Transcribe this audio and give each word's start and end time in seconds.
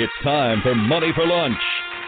It's 0.00 0.24
time 0.24 0.62
for 0.62 0.74
Money 0.74 1.12
for 1.14 1.26
Lunch, 1.26 1.60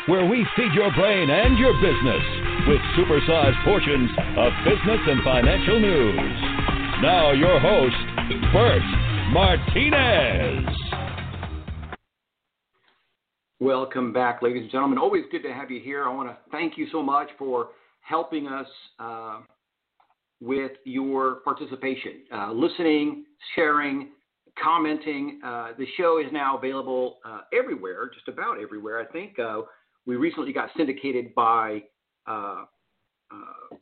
where 0.06 0.24
we 0.24 0.46
feed 0.56 0.72
your 0.72 0.90
brain 0.94 1.28
and 1.28 1.58
your 1.58 1.74
business 1.74 2.24
with 2.66 2.80
supersized 2.96 3.62
portions 3.66 4.08
of 4.38 4.50
business 4.64 4.98
and 5.08 5.22
financial 5.22 5.78
news. 5.78 6.16
Now, 7.02 7.32
your 7.32 7.60
host, 7.60 7.94
Bert 8.50 8.80
Martinez. 9.30 10.74
Welcome 13.60 14.14
back, 14.14 14.40
ladies 14.40 14.62
and 14.62 14.70
gentlemen. 14.70 14.96
Always 14.96 15.24
good 15.30 15.42
to 15.42 15.52
have 15.52 15.70
you 15.70 15.78
here. 15.78 16.08
I 16.08 16.14
want 16.14 16.30
to 16.30 16.38
thank 16.50 16.78
you 16.78 16.86
so 16.90 17.02
much 17.02 17.28
for 17.38 17.72
helping 18.00 18.48
us 18.48 18.68
uh, 19.00 19.40
with 20.40 20.72
your 20.84 21.40
participation, 21.44 22.22
uh, 22.34 22.52
listening, 22.52 23.26
sharing, 23.54 24.12
commenting. 24.62 25.40
Uh, 25.44 25.68
the 25.78 25.86
show 25.96 26.18
is 26.18 26.26
now 26.32 26.56
available 26.56 27.18
uh, 27.24 27.40
everywhere, 27.52 28.10
just 28.12 28.28
about 28.28 28.60
everywhere. 28.60 29.00
I 29.00 29.04
think 29.12 29.38
uh, 29.38 29.62
we 30.06 30.16
recently 30.16 30.52
got 30.52 30.70
syndicated 30.76 31.34
by 31.34 31.82
uh, 32.26 32.64
uh, 33.30 33.76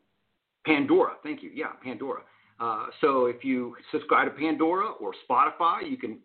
Pandora. 0.66 1.14
Thank 1.22 1.42
you. 1.42 1.50
Yeah, 1.54 1.72
Pandora. 1.82 2.22
Uh, 2.58 2.86
so 3.00 3.26
if 3.26 3.42
you 3.44 3.74
subscribe 3.90 4.26
to 4.28 4.38
Pandora 4.38 4.90
or 4.92 5.12
Spotify, 5.28 5.88
you 5.90 5.96
can 5.96 6.18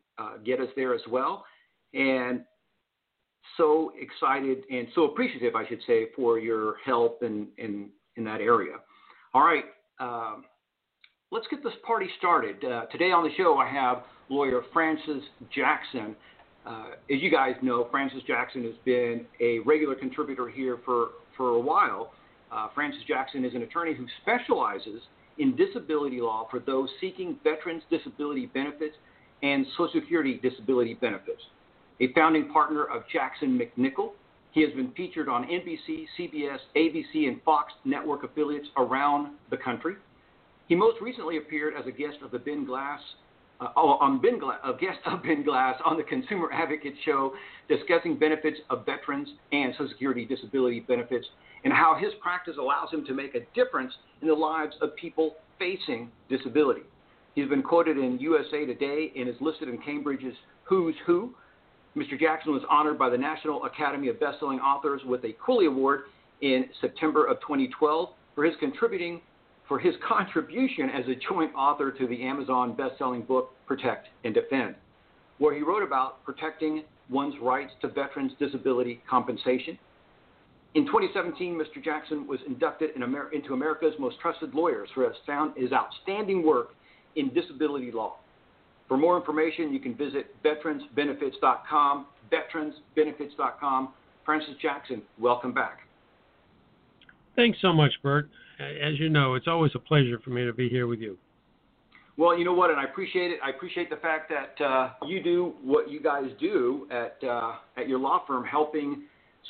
get 0.46 0.60
us 0.60 0.68
there 0.76 0.94
as 0.94 1.02
well. 1.10 1.46
And 1.94 2.42
so 3.58 3.94
excited 4.00 4.64
and 4.70 4.88
so 4.96 5.06
appreciative, 5.06 5.56
I 5.56 5.68
should 5.68 5.82
say, 5.88 6.08
for 6.16 6.40
your 6.40 6.76
help 6.84 7.24
in, 7.24 7.48
in, 7.58 7.90
in 8.16 8.24
that 8.26 8.42
area. 8.42 8.76
All 9.34 9.44
right. 9.44 9.66
Um, 10.00 10.46
let's 11.32 11.48
get 11.50 11.64
this 11.64 11.74
party 11.86 12.08
started. 12.18 12.64
Uh, 12.64 12.86
today 12.88 13.12
on 13.12 13.24
the 13.24 13.30
show, 13.36 13.58
I 13.58 13.68
have 13.70 14.04
lawyer 14.30 14.62
Francis 14.74 15.24
Jackson. 15.54 16.16
Uh, 16.66 16.92
as 17.12 17.22
you 17.22 17.32
guys 17.32 17.54
know, 17.62 17.88
Francis 17.92 18.22
Jackson 18.26 18.64
has 18.64 18.74
been 18.86 19.26
a 19.40 19.60
regular 19.60 19.96
contributor 19.96 20.50
here 20.50 20.80
for, 20.86 21.10
for 21.38 21.50
a 21.50 21.60
while. 21.60 22.12
Uh, 22.52 22.68
Francis 22.74 23.02
Jackson 23.08 23.44
is 23.44 23.54
an 23.54 23.64
attorney 23.64 23.94
who 23.94 24.06
specializes 24.22 25.02
in 25.38 25.56
disability 25.56 26.22
law 26.22 26.48
for 26.50 26.60
those 26.60 26.90
seeking 27.02 27.38
veterans 27.44 27.84
disability 27.90 28.46
benefits 28.48 28.96
and 29.44 29.66
Social 29.78 30.00
Security 30.02 30.40
disability 30.42 30.94
benefits. 30.96 31.42
A 32.02 32.12
founding 32.14 32.50
partner 32.50 32.86
of 32.86 33.04
Jackson 33.12 33.60
MacNichol, 33.60 34.12
he 34.52 34.62
has 34.62 34.72
been 34.74 34.92
featured 34.96 35.28
on 35.28 35.44
NBC, 35.44 36.06
CBS, 36.18 36.60
ABC, 36.76 37.28
and 37.28 37.42
Fox 37.44 37.74
network 37.84 38.24
affiliates 38.24 38.68
around 38.78 39.34
the 39.50 39.58
country. 39.58 39.96
He 40.68 40.76
most 40.76 41.00
recently 41.02 41.38
appeared 41.38 41.76
as 41.80 41.86
a 41.86 41.92
guest 41.92 42.18
of 42.24 42.32
the 42.32 42.40
Ben 42.40 42.66
Glass, 42.66 43.00
uh, 43.62 43.68
oh, 43.78 43.98
on 44.02 44.20
Ben 44.20 44.40
a 44.64 44.74
guest 44.74 45.00
of 45.06 45.22
Ben 45.24 45.44
Glass 45.44 45.80
on 45.86 45.98
the 45.98 46.04
Consumer 46.04 46.50
Advocate 46.52 46.96
Show, 47.06 47.34
discussing 47.70 48.18
benefits 48.18 48.58
of 48.70 48.86
veterans 48.86 49.30
and 49.52 49.74
Social 49.74 49.90
Security 49.90 50.26
disability 50.26 50.80
benefits, 50.80 51.26
and 51.64 51.72
how 51.72 51.96
his 51.96 52.12
practice 52.22 52.56
allows 52.60 52.92
him 52.92 53.06
to 53.06 53.14
make 53.14 53.36
a 53.36 53.42
difference 53.54 53.94
in 54.22 54.28
the 54.28 54.34
lives 54.34 54.76
of 54.82 54.96
people 54.96 55.36
facing 55.60 56.10
disability. 56.30 56.82
He's 57.36 57.48
been 57.48 57.64
quoted 57.64 57.98
in 57.98 58.18
USA 58.20 58.66
Today 58.66 59.12
and 59.16 59.30
is 59.30 59.36
listed 59.42 59.70
in 59.70 59.78
Cambridge's 59.80 60.36
Who's 60.64 60.96
Who. 61.06 61.34
Mr. 61.96 62.20
Jackson 62.20 62.54
was 62.54 62.64
honored 62.70 62.98
by 62.98 63.10
the 63.10 63.18
National 63.18 63.64
Academy 63.66 64.08
of 64.08 64.18
Bestselling 64.18 64.60
Authors 64.60 65.02
with 65.06 65.24
a 65.26 65.34
Quilly 65.34 65.68
Award 65.68 66.02
in 66.42 66.66
September 66.82 67.26
of 67.26 67.40
2012 67.42 68.10
for 68.34 68.44
his 68.44 68.56
contributing 68.60 69.22
for 69.68 69.80
his 69.80 69.96
contribution 70.08 70.90
as 70.90 71.06
a 71.08 71.16
joint 71.30 71.54
author 71.56 71.92
to 71.92 72.08
the 72.08 72.24
Amazon 72.24 72.76
best-selling 72.76 73.24
book 73.24 73.52
Protect 73.66 74.08
and 74.24 74.34
Defend, 74.34 74.76
where 75.40 75.56
he 75.56 75.62
wrote 75.62 75.84
about 75.84 76.24
protecting 76.24 76.84
one's 77.10 77.36
rights 77.42 77.72
to 77.82 77.88
veterans 77.88 78.32
disability 78.40 79.02
compensation. 79.10 79.78
In 80.76 80.86
2017, 80.86 81.56
Mr. 81.56 81.84
Jackson 81.84 82.28
was 82.28 82.40
inducted 82.46 82.92
in 82.96 83.04
Amer- 83.04 83.32
into 83.32 83.54
America's 83.54 83.94
Most 83.98 84.20
Trusted 84.20 84.54
Lawyers 84.54 84.90
for 84.94 85.10
his 85.56 85.72
outstanding 85.72 86.46
work 86.46 86.76
in 87.16 87.34
disability 87.34 87.92
law. 87.92 88.18
For 88.88 88.98
more 88.98 89.18
information, 89.18 89.74
you 89.74 89.80
can 89.80 89.96
visit 89.96 90.36
veteransbenefits.com, 90.44 92.06
veteransbenefits.com. 92.32 93.94
Francis 94.26 94.56
Jackson, 94.62 95.02
welcome 95.20 95.54
back. 95.54 95.80
Thanks 97.36 97.58
so 97.62 97.72
much, 97.72 97.92
Bert 98.04 98.30
as 98.60 99.00
you 99.00 99.10
know, 99.10 99.36
it's 99.36 99.48
always 99.48 99.72
a 99.76 99.80
pleasure 99.80 100.20
for 100.24 100.30
me 100.30 100.46
to 100.46 100.54
be 100.54 100.70
here 100.70 100.88
with 100.88 101.00
you. 101.00 101.18
Well, 102.18 102.38
you 102.38 102.46
know 102.46 102.54
what, 102.54 102.70
and 102.70 102.80
I 102.80 102.86
appreciate 102.86 103.32
it. 103.32 103.40
I 103.44 103.50
appreciate 103.50 103.90
the 103.90 103.98
fact 103.98 104.32
that 104.32 104.64
uh, 104.64 104.94
you 105.06 105.22
do 105.22 105.54
what 105.62 105.90
you 105.90 106.02
guys 106.02 106.30
do 106.40 106.88
at 106.90 107.18
uh, 107.28 107.56
at 107.76 107.90
your 107.90 108.00
law 108.00 108.24
firm, 108.26 108.46
helping 108.46 109.04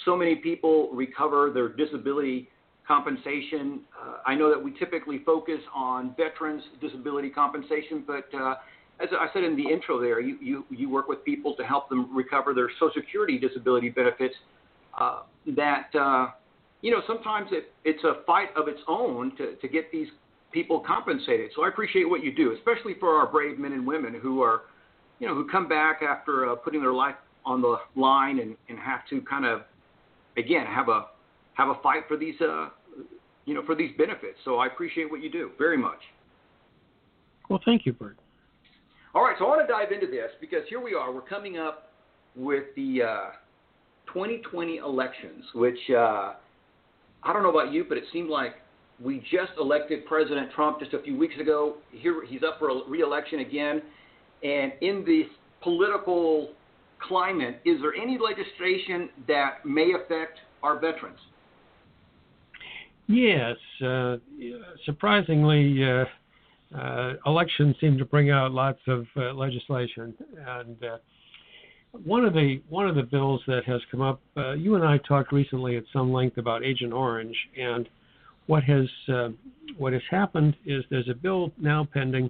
so 0.03 0.15
many 0.15 0.35
people 0.35 0.89
recover 0.91 1.51
their 1.53 1.69
disability 1.69 2.49
compensation. 2.87 3.81
Uh, 3.99 4.17
I 4.25 4.33
know 4.33 4.49
that 4.49 4.63
we 4.63 4.71
typically 4.79 5.19
focus 5.23 5.59
on 5.75 6.15
veterans' 6.17 6.63
disability 6.81 7.29
compensation, 7.29 8.03
but 8.05 8.25
uh, 8.33 8.55
as 8.99 9.09
I 9.11 9.27
said 9.31 9.43
in 9.43 9.55
the 9.55 9.69
intro, 9.71 9.99
there 9.99 10.19
you, 10.19 10.37
you 10.41 10.65
you 10.71 10.89
work 10.89 11.07
with 11.07 11.23
people 11.23 11.55
to 11.57 11.63
help 11.63 11.87
them 11.89 12.15
recover 12.15 12.55
their 12.55 12.69
Social 12.79 12.93
Security 12.95 13.37
disability 13.37 13.89
benefits. 13.89 14.35
Uh, 14.99 15.23
that 15.55 15.93
uh, 15.93 16.29
you 16.81 16.91
know, 16.91 17.01
sometimes 17.07 17.49
it, 17.51 17.73
it's 17.83 18.03
a 18.03 18.23
fight 18.25 18.49
of 18.55 18.67
its 18.67 18.79
own 18.87 19.35
to, 19.37 19.55
to 19.55 19.67
get 19.67 19.91
these 19.91 20.07
people 20.51 20.79
compensated. 20.79 21.51
So 21.55 21.63
I 21.63 21.69
appreciate 21.69 22.09
what 22.09 22.23
you 22.23 22.33
do, 22.33 22.53
especially 22.53 22.93
for 22.99 23.15
our 23.15 23.27
brave 23.27 23.59
men 23.59 23.73
and 23.73 23.85
women 23.85 24.17
who 24.21 24.41
are, 24.41 24.61
you 25.19 25.27
know, 25.27 25.33
who 25.33 25.47
come 25.49 25.67
back 25.67 26.01
after 26.01 26.49
uh, 26.49 26.55
putting 26.55 26.81
their 26.81 26.93
life 26.93 27.15
on 27.45 27.61
the 27.61 27.77
line 27.95 28.39
and, 28.39 28.55
and 28.69 28.79
have 28.79 29.01
to 29.09 29.21
kind 29.21 29.45
of, 29.45 29.61
again, 30.37 30.65
have 30.65 30.89
a 30.89 31.07
have 31.55 31.69
a 31.69 31.75
fight 31.81 32.03
for 32.07 32.17
these, 32.17 32.35
uh, 32.41 32.69
you 33.45 33.53
know, 33.53 33.65
for 33.65 33.75
these 33.75 33.91
benefits. 33.97 34.37
So 34.43 34.57
I 34.57 34.67
appreciate 34.67 35.09
what 35.09 35.23
you 35.23 35.31
do 35.31 35.51
very 35.57 35.77
much. 35.77 35.99
Well, 37.49 37.61
thank 37.63 37.85
you, 37.85 37.93
Bert. 37.93 38.17
All 39.13 39.23
right, 39.23 39.35
so 39.39 39.45
I 39.45 39.47
want 39.47 39.65
to 39.65 39.71
dive 39.71 39.91
into 39.93 40.07
this 40.07 40.31
because 40.41 40.61
here 40.67 40.81
we 40.81 40.93
are. 40.93 41.13
We're 41.13 41.21
coming 41.21 41.57
up 41.57 41.93
with 42.35 42.65
the 42.75 43.03
uh, 43.03 43.29
2020 44.07 44.77
elections, 44.77 45.45
which 45.53 45.77
uh, 45.97 46.33
I 47.25 47.33
don't 47.33 47.43
know 47.43 47.49
about 47.49 47.73
you, 47.73 47.83
but 47.87 47.97
it 47.97 48.03
seemed 48.13 48.29
like 48.29 48.55
we 49.03 49.19
just 49.19 49.51
elected 49.59 50.05
President 50.05 50.51
Trump 50.53 50.79
just 50.79 50.93
a 50.93 51.01
few 51.01 51.17
weeks 51.17 51.35
ago. 51.39 51.77
Here 51.91 52.23
he's 52.25 52.43
up 52.43 52.59
for 52.59 52.69
re-election 52.87 53.39
again, 53.39 53.81
and 54.43 54.71
in 54.81 55.03
this 55.05 55.27
political 55.61 56.51
climate, 56.99 57.61
is 57.65 57.81
there 57.81 57.93
any 57.93 58.17
legislation 58.17 59.09
that 59.27 59.65
may 59.65 59.93
affect 59.93 60.39
our 60.63 60.79
veterans? 60.79 61.19
Yes, 63.07 63.57
uh, 63.85 64.17
surprisingly, 64.85 65.83
uh, 65.83 66.05
uh, 66.75 67.13
elections 67.25 67.75
seem 67.79 67.97
to 67.97 68.05
bring 68.05 68.31
out 68.31 68.51
lots 68.51 68.79
of 68.87 69.05
uh, 69.15 69.33
legislation, 69.33 70.13
and 70.47 70.83
uh, 70.83 70.97
one 72.03 72.25
of 72.25 72.33
the 72.33 72.61
one 72.69 72.87
of 72.87 72.95
the 72.95 73.03
bills 73.03 73.41
that 73.47 73.63
has 73.65 73.81
come 73.91 74.01
up, 74.01 74.19
uh, 74.37 74.53
you 74.53 74.75
and 74.75 74.83
I 74.83 74.97
talked 74.99 75.31
recently 75.31 75.77
at 75.77 75.83
some 75.93 76.11
length 76.11 76.37
about 76.37 76.63
Agent 76.63 76.93
Orange, 76.93 77.35
and 77.57 77.87
what 78.47 78.63
has 78.63 78.87
uh, 79.11 79.29
what 79.77 79.93
has 79.93 80.01
happened 80.09 80.55
is 80.65 80.83
there's 80.89 81.09
a 81.09 81.15
bill 81.15 81.51
now 81.57 81.87
pending 81.93 82.29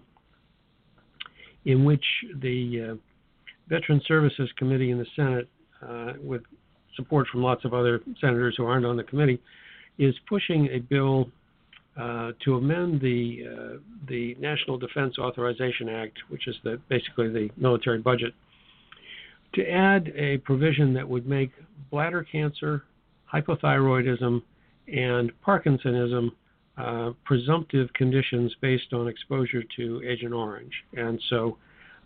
in 1.65 1.83
which 1.83 2.03
the 2.41 2.91
uh, 2.91 2.95
Veteran 3.67 4.01
Services 4.07 4.49
Committee 4.57 4.91
in 4.91 4.99
the 4.99 5.07
Senate, 5.15 5.47
uh, 5.81 6.13
with 6.21 6.43
support 6.95 7.27
from 7.31 7.41
lots 7.41 7.65
of 7.65 7.73
other 7.73 8.01
senators 8.21 8.55
who 8.57 8.65
aren't 8.65 8.85
on 8.85 8.95
the 8.95 9.03
committee, 9.03 9.41
is 9.97 10.13
pushing 10.29 10.67
a 10.67 10.79
bill 10.79 11.27
uh, 11.99 12.31
to 12.43 12.55
amend 12.55 13.01
the 13.01 13.43
uh, 13.45 13.77
the 14.07 14.35
National 14.39 14.77
Defense 14.77 15.17
Authorization 15.17 15.89
Act, 15.89 16.17
which 16.29 16.47
is 16.47 16.55
the 16.63 16.79
basically 16.89 17.29
the 17.29 17.49
military 17.57 17.99
budget 17.99 18.33
to 19.55 19.69
add 19.69 20.11
a 20.15 20.37
provision 20.39 20.93
that 20.93 21.07
would 21.07 21.27
make 21.27 21.51
bladder 21.89 22.23
cancer, 22.23 22.83
hypothyroidism, 23.33 24.41
and 24.87 25.31
Parkinsonism 25.45 26.31
uh, 26.77 27.11
presumptive 27.23 27.91
conditions 27.93 28.53
based 28.61 28.93
on 28.93 29.07
exposure 29.07 29.63
to 29.77 30.01
Agent 30.05 30.33
Orange. 30.33 30.73
And 30.93 31.19
so 31.29 31.57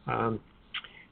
um, 0.08 0.40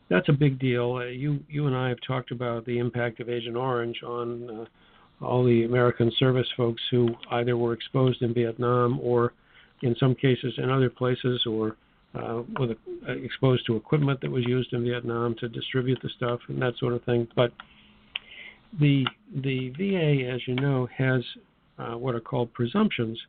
that's 0.10 0.30
a 0.30 0.34
big 0.34 0.60
deal. 0.60 0.94
Uh, 0.94 1.06
you, 1.06 1.40
you 1.50 1.68
and 1.68 1.76
I 1.76 1.90
have 1.90 1.98
talked 2.06 2.32
about 2.32 2.66
the 2.66 2.78
impact 2.78 3.20
of 3.20 3.30
Agent 3.30 3.58
Orange 3.58 4.02
on 4.04 4.50
uh, 4.50 5.26
all 5.26 5.44
the 5.44 5.64
American 5.64 6.12
service 6.20 6.48
folks 6.56 6.82
who 6.92 7.10
either 7.32 7.58
were 7.58 7.74
exposed 7.74 8.22
in 8.22 8.34
Vietnam 8.34 9.00
or, 9.02 9.34
in 9.82 9.96
some 10.00 10.14
cases, 10.14 10.54
in 10.58 10.70
other 10.70 10.90
places, 10.90 11.44
or 11.48 11.76
uh, 12.18 12.44
with 12.60 12.72
uh, 12.72 13.12
exposed 13.12 13.66
to 13.66 13.76
equipment 13.76 14.20
that 14.22 14.32
was 14.32 14.46
used 14.46 14.74
in 14.74 14.84
Vietnam 14.84 15.36
to 15.40 15.50
distribute 15.50 16.00
the 16.02 16.10
stuff 16.18 16.40
and 16.48 16.62
that 16.62 16.74
sort 16.80 16.94
of 16.94 17.04
thing. 17.04 17.28
But 17.36 17.52
the 18.80 19.06
the 19.44 19.70
VA, 19.78 20.30
as 20.32 20.42
you 20.48 20.56
know, 20.56 20.88
has 20.96 21.22
uh, 21.78 21.94
what 21.98 22.16
are 22.16 22.20
called 22.20 22.54
presumptions, 22.54 23.20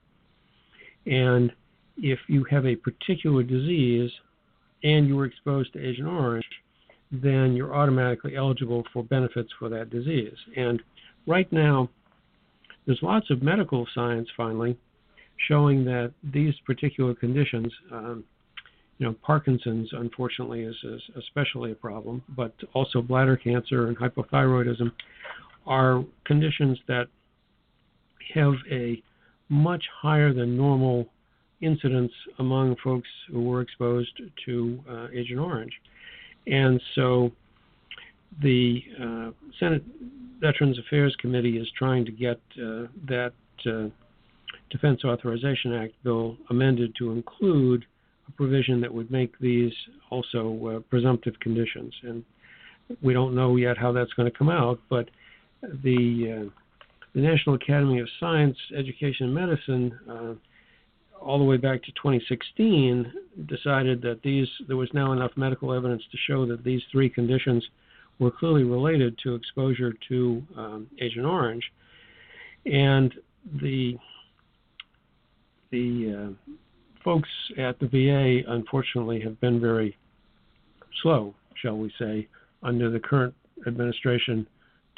and 1.06 1.52
if 1.99 2.19
you 2.29 2.44
have 2.50 2.67
a 2.67 2.76
particular 2.76 3.43
disease 3.43 4.11
and 4.85 5.08
you 5.08 5.17
were 5.17 5.26
exposed 5.26 5.73
to 5.73 5.85
Agent 5.85 6.08
Orange, 6.08 6.44
then 7.11 7.55
you're 7.55 7.75
automatically 7.75 8.37
eligible 8.37 8.85
for 8.93 9.02
benefits 9.02 9.50
for 9.58 9.69
that 9.69 9.90
disease. 9.90 10.37
And 10.56 10.81
right 11.26 11.50
now, 11.52 11.88
there's 12.87 13.00
lots 13.02 13.31
of 13.31 13.43
medical 13.43 13.87
science 13.94 14.29
finally 14.37 14.76
showing 15.49 15.85
that 15.85 16.12
these 16.32 16.55
particular 16.67 17.14
conditions, 17.14 17.73
um, 17.93 18.25
you 18.99 19.06
know, 19.06 19.15
Parkinson's 19.23 19.89
unfortunately 19.93 20.62
is, 20.62 20.77
is 20.83 21.00
especially 21.17 21.73
a 21.73 21.75
problem, 21.75 22.23
but 22.37 22.53
also 22.75 23.00
bladder 23.00 23.37
cancer 23.37 23.87
and 23.87 23.97
hypothyroidism 23.97 24.91
are 25.67 26.05
conditions 26.25 26.79
that 26.89 27.06
have 28.35 28.55
a 28.71 29.00
much 29.49 29.85
higher 30.03 30.33
than 30.35 30.56
normal 30.56 31.06
incidence 31.61 32.12
among 32.39 32.77
folks 32.83 33.09
who 33.31 33.43
were 33.43 33.61
exposed 33.61 34.21
to 34.45 34.79
uh, 34.91 35.06
Agent 35.15 35.39
Orange. 35.41 35.73
And 36.47 36.81
so 36.95 37.31
the 38.43 38.83
uh, 39.00 39.31
Senate 39.59 39.85
Veterans 40.41 40.79
Affairs 40.79 41.17
Committee 41.21 41.59
is 41.59 41.69
trying 41.77 42.05
to 42.05 42.12
get 42.12 42.41
uh, 42.56 42.87
that 43.09 43.33
uh, 43.67 43.89
Defense 44.71 45.05
Authorization 45.05 45.73
Act 45.75 45.95
bill 46.05 46.37
amended 46.50 46.95
to 46.99 47.12
include 47.12 47.85
a 48.29 48.33
provision 48.33 48.81
that 48.81 48.93
would 48.93 49.11
make 49.11 49.39
these 49.39 49.73
also 50.11 50.77
uh, 50.77 50.81
presumptive 50.91 51.39
conditions. 51.41 51.95
And 52.03 52.25
we 53.03 53.13
don't 53.13 53.35
know 53.35 53.57
yet 53.57 53.77
how 53.79 53.93
that's 53.93 54.13
going 54.13 54.31
to 54.31 54.37
come 54.37 54.51
out, 54.51 54.79
but 54.89 55.11
the 55.63 56.47
uh, 56.47 56.51
the 57.15 57.21
National 57.21 57.57
Academy 57.57 58.01
of 58.01 58.09
Science, 58.21 58.57
Education, 58.77 59.27
and 59.27 59.35
Medicine, 59.35 59.99
uh, 60.09 60.35
all 61.21 61.39
the 61.39 61.45
way 61.45 61.57
back 61.57 61.83
to 61.83 61.91
2016, 61.93 63.13
decided 63.47 64.03
that 64.03 64.23
these 64.23 64.47
there 64.69 64.77
was 64.77 64.89
now 64.93 65.13
enough 65.13 65.33
medical 65.37 65.73
evidence 65.73 66.03
to 66.13 66.19
show 66.27 66.47
that 66.47 66.63
these 66.65 66.83
three 66.93 67.09
conditions 67.09 67.67
were 68.19 68.31
clearly 68.31 68.65
related 68.65 69.19
to 69.23 69.35
exposure 69.35 69.93
to 70.09 70.43
um, 70.57 70.87
Agent 71.01 71.27
Orange, 71.27 71.65
and 72.67 73.15
the 73.61 73.97
the 75.71 76.35
uh, 76.49 76.53
folks 77.09 77.29
at 77.57 77.79
the 77.79 77.87
VA 77.87 78.53
unfortunately 78.53 79.19
have 79.19 79.41
been 79.41 79.59
very 79.59 79.97
slow, 81.01 81.35
shall 81.55 81.79
we 81.79 81.91
say, 81.99 82.29
under 82.63 82.91
the 82.91 83.01
current 83.01 83.33
administration 83.67 84.47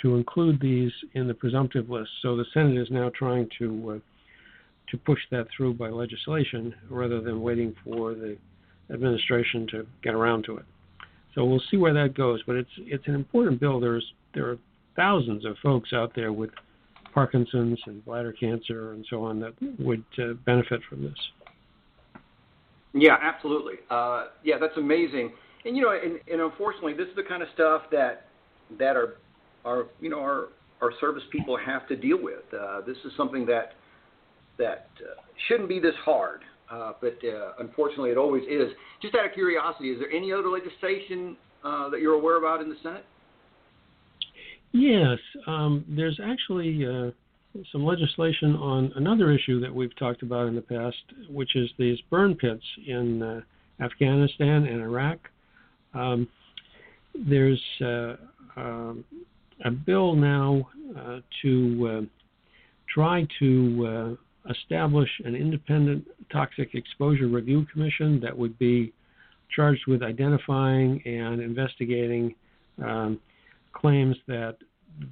to 0.03 0.17
include 0.17 0.61
these 0.61 0.91
in 1.15 1.29
the 1.29 1.35
presumptive 1.35 1.89
list. 1.89 2.11
So 2.21 2.37
the 2.37 2.47
Senate 2.53 2.77
is 2.77 2.89
now 2.91 3.13
trying 3.17 3.49
to 3.61 3.93
uh, 3.93 3.99
to 4.91 4.99
push 4.99 5.21
that 5.31 5.47
through 5.57 5.75
by 5.75 5.89
legislation 5.89 6.75
rather 6.89 7.21
than 7.21 7.43
waiting 7.43 7.77
for 7.85 8.15
the 8.15 8.37
administration 8.93 9.69
to 9.69 9.87
get 10.03 10.13
around 10.13 10.43
to 10.47 10.57
it. 10.57 10.65
So 11.37 11.45
we'll 11.45 11.63
see 11.71 11.77
where 11.77 11.95
that 11.95 12.15
goes, 12.15 12.43
but 12.45 12.57
it's 12.57 12.77
it's 12.79 13.07
an 13.07 13.15
important 13.15 13.61
bill. 13.61 13.79
There's 13.79 14.15
there 14.35 14.51
are 14.51 14.59
thousands 14.97 15.45
of 15.45 15.57
folks 15.63 15.93
out 15.93 16.11
there 16.17 16.33
with 16.33 16.51
Parkinson's 17.15 17.79
and 17.87 18.05
bladder 18.05 18.33
cancer 18.33 18.95
and 18.95 19.07
so 19.09 19.23
on 19.23 19.39
that 19.39 19.53
would 19.79 20.03
uh, 20.19 20.33
benefit 20.45 20.81
from 20.89 21.05
this. 21.05 21.15
Yeah, 22.93 23.17
absolutely. 23.23 23.75
Uh, 23.91 24.27
yeah, 24.45 24.57
that's 24.61 24.77
amazing. 24.77 25.33
And 25.65 25.77
you 25.77 25.83
know, 25.83 25.91
and, 25.93 26.19
and 26.31 26.41
unfortunately, 26.41 26.95
this 26.95 27.09
is 27.09 27.17
the 27.17 27.23
kind 27.23 27.43
of 27.43 27.49
stuff 27.55 27.83
that 27.93 28.27
that 28.79 28.97
are 28.97 29.17
our 29.65 29.87
you 30.01 30.11
know 30.11 30.21
our 30.21 30.49
our 30.81 30.93
service 31.01 31.23
people 31.31 31.57
have 31.57 31.87
to 31.89 31.97
deal 31.97 32.19
with. 32.21 32.43
Uh, 32.53 32.81
this 32.87 32.97
is 33.05 33.13
something 33.17 33.47
that 33.47 33.75
that 34.59 34.89
uh, 35.01 35.21
shouldn't 35.49 35.69
be 35.69 35.79
this 35.79 35.95
hard, 36.05 36.41
uh, 36.71 36.93
but 37.01 37.19
uh, 37.25 37.53
unfortunately, 37.59 38.11
it 38.11 38.17
always 38.17 38.43
is. 38.45 38.71
Just 39.03 39.15
out 39.15 39.27
of 39.27 39.33
curiosity, 39.33 39.91
is 39.91 39.99
there 39.99 40.11
any 40.11 40.33
other 40.33 40.49
legislation 40.49 41.37
uh, 41.65 41.89
that 41.91 42.01
you're 42.01 42.15
aware 42.15 42.39
about 42.39 42.61
in 42.61 42.69
the 42.69 42.77
Senate? 42.83 43.05
Yes, 44.73 45.19
um, 45.47 45.85
there's 45.89 46.21
actually 46.23 46.87
uh, 46.87 47.11
some 47.73 47.85
legislation 47.85 48.55
on 48.57 48.93
another 48.97 49.33
issue 49.33 49.61
that 49.61 49.75
we've 49.75 49.97
talked 49.97 50.23
about 50.23 50.47
in 50.47 50.55
the 50.55 50.63
past, 50.63 50.97
which 51.29 51.57
is 51.57 51.69
these 51.79 51.99
burn 52.09 52.35
pits 52.35 52.63
in 52.87 53.23
uh, 53.23 53.41
Afghanistan 53.83 54.67
and 54.67 54.81
Iraq. 54.81 55.19
Um, 55.95 56.29
there's 57.15 57.61
uh, 57.81 58.17
um, 58.57 59.05
a 59.65 59.71
bill 59.71 60.15
now 60.15 60.69
uh, 60.97 61.19
to 61.43 61.89
uh, 61.89 62.07
try 62.89 63.27
to 63.41 64.17
uh, 64.47 64.51
establish 64.51 65.09
an 65.25 65.35
independent 65.35 66.07
toxic 66.33 66.75
exposure 66.75 67.27
review 67.27 67.67
commission 67.73 68.21
that 68.21 68.37
would 68.37 68.59
be 68.59 68.93
charged 69.55 69.87
with 69.89 70.03
identifying 70.03 71.03
and 71.05 71.41
investigating 71.41 72.35
um, 72.85 73.19
claims 73.73 74.17
that 74.29 74.57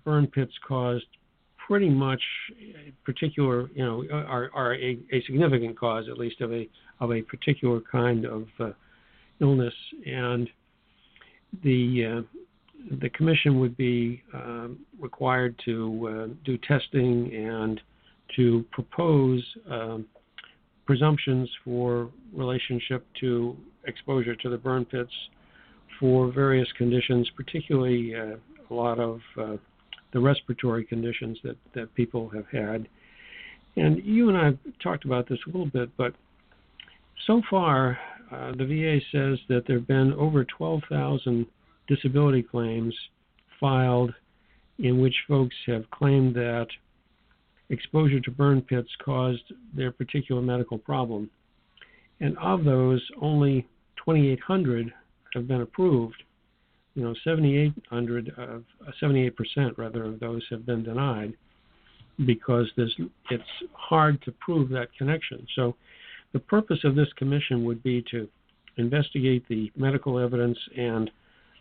burn 0.05 0.27
pits 0.27 0.53
caused 0.67 1.07
pretty 1.69 1.91
much 1.91 2.23
particular, 3.05 3.69
you 3.75 3.85
know, 3.85 4.03
are, 4.11 4.51
are 4.55 4.75
a, 4.75 4.99
a, 5.13 5.23
significant 5.27 5.79
cause, 5.79 6.07
at 6.11 6.17
least 6.17 6.41
of 6.41 6.51
a 6.51 6.67
of 7.01 7.13
a 7.13 7.21
particular 7.23 7.81
kind 7.93 8.25
of 8.25 8.47
uh, 8.59 8.71
illness, 9.41 9.75
and 10.07 10.49
the 11.63 12.23
uh, 12.25 12.39
the 13.03 13.11
commission 13.11 13.61
would 13.61 13.77
be 13.77 14.23
um, 14.33 14.79
required 14.99 15.55
to 15.67 16.09
uh, 16.09 16.35
do 16.45 16.57
testing 16.67 17.35
and 17.35 17.83
to 18.35 18.65
propose 18.73 19.45
um, 19.71 20.07
presumptions 20.87 21.51
for 21.65 22.09
relationship 22.33 23.07
to 23.21 23.55
exposure 23.85 24.35
to 24.35 24.49
the 24.49 24.57
burn 24.57 24.87
pits 24.87 25.13
for 26.01 26.33
various 26.33 26.69
conditions, 26.79 27.29
particularly 27.37 28.15
uh, 28.15 28.37
a 28.71 28.75
lot 28.75 28.99
of 28.99 29.21
uh, 29.39 29.57
the 30.13 30.21
respiratory 30.21 30.85
conditions 30.85 31.39
that, 31.45 31.57
that 31.75 31.95
people 31.95 32.29
have 32.31 32.47
had. 32.51 32.89
And 33.77 34.05
you 34.05 34.29
and 34.29 34.39
I 34.39 34.45
have 34.47 34.59
talked 34.83 35.05
about 35.05 35.29
this 35.29 35.39
a 35.47 35.51
little 35.51 35.71
bit, 35.71 35.91
but 35.97 36.15
so 37.27 37.43
far, 37.49 37.99
uh, 38.33 38.53
the 38.57 38.65
VA 38.65 39.01
says 39.13 39.39
that 39.49 39.65
there 39.67 39.79
have 39.79 39.87
been 39.87 40.13
over 40.15 40.45
12,000 40.45 41.47
disability 41.87 42.43
claims 42.43 42.95
filed 43.61 44.13
in 44.79 45.01
which 45.01 45.15
folks 45.27 45.55
have 45.67 45.91
claimed 45.91 46.35
that 46.35 46.67
exposure 47.71 48.21
to 48.21 48.31
burn 48.31 48.63
pits 48.63 48.89
caused 49.05 49.53
their 49.75 49.93
particular 49.93 50.41
medical 50.41 50.79
problem. 50.79 51.31
And 52.21 52.37
of 52.39 52.65
those, 52.65 53.03
only 53.21 53.67
2,800 54.05 54.93
have 55.35 55.47
been 55.47 55.61
approved 55.61 56.23
you 56.99 57.05
know, 57.05 57.15
7,800 57.23 58.33
of 58.39 58.65
78% 59.01 59.31
uh, 59.57 59.71
rather 59.77 60.05
of 60.05 60.19
those 60.19 60.45
have 60.51 60.67
been 60.67 60.83
denied 60.83 61.33
because 62.27 62.67
it's 62.77 63.45
hard 63.73 64.21
to 64.23 64.33
prove 64.41 64.69
that 64.71 64.89
connection. 64.99 65.47
So, 65.55 65.77
the 66.33 66.41
purpose 66.41 66.81
of 66.83 66.97
this 66.97 67.07
commission 67.17 67.65
would 67.65 67.85
be 67.85 68.05
to 68.11 68.29
investigate 68.79 69.45
the 69.49 69.71
medical 69.77 70.19
evidence 70.19 70.59
and 70.77 71.09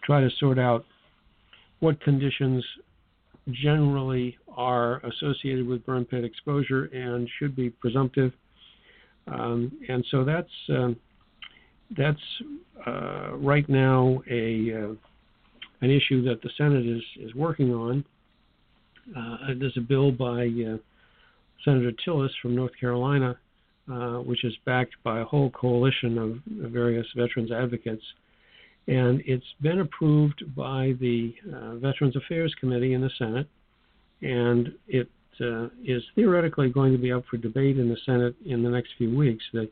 try 0.03 0.21
to 0.21 0.29
sort 0.39 0.57
out 0.57 0.83
what 1.81 2.01
conditions 2.01 2.65
generally 3.51 4.35
are 4.49 4.99
associated 5.05 5.67
with 5.67 5.85
burn 5.85 6.03
pit 6.03 6.25
exposure 6.25 6.85
and 6.85 7.29
should 7.37 7.55
be 7.55 7.69
presumptive. 7.69 8.33
Um, 9.27 9.71
and 9.87 10.03
so 10.09 10.25
that's 10.25 10.49
uh, 10.75 10.89
that's 11.95 12.19
uh, 12.85 13.35
right 13.35 13.69
now 13.69 14.21
a 14.29 14.73
uh, 14.73 14.93
an 15.81 15.91
issue 15.91 16.23
that 16.23 16.41
the 16.41 16.49
Senate 16.57 16.85
is, 16.85 17.03
is 17.19 17.33
working 17.35 17.73
on. 17.73 18.03
Uh, 19.15 19.37
there's 19.59 19.77
a 19.77 19.81
bill 19.81 20.11
by 20.11 20.47
uh, 20.47 20.77
Senator 21.63 21.91
Tillis 22.05 22.31
from 22.41 22.55
North 22.55 22.71
Carolina, 22.79 23.37
uh, 23.91 24.17
which 24.17 24.43
is 24.43 24.53
backed 24.65 24.95
by 25.03 25.19
a 25.19 25.25
whole 25.25 25.49
coalition 25.51 26.17
of 26.17 26.71
various 26.71 27.07
veterans 27.15 27.51
advocates. 27.51 28.03
And 28.87 29.21
it's 29.25 29.45
been 29.61 29.79
approved 29.79 30.43
by 30.55 30.93
the 30.99 31.33
uh, 31.53 31.75
Veterans 31.75 32.15
Affairs 32.15 32.55
Committee 32.59 32.93
in 32.93 33.01
the 33.01 33.11
Senate, 33.17 33.47
and 34.21 34.73
it 34.87 35.09
uh, 35.41 35.67
is 35.85 36.03
theoretically 36.15 36.69
going 36.69 36.91
to 36.93 36.97
be 36.97 37.11
up 37.11 37.23
for 37.29 37.37
debate 37.37 37.77
in 37.77 37.89
the 37.89 37.97
Senate 38.05 38.35
in 38.45 38.63
the 38.63 38.69
next 38.69 38.89
few 38.97 39.15
weeks. 39.15 39.43
The, 39.53 39.69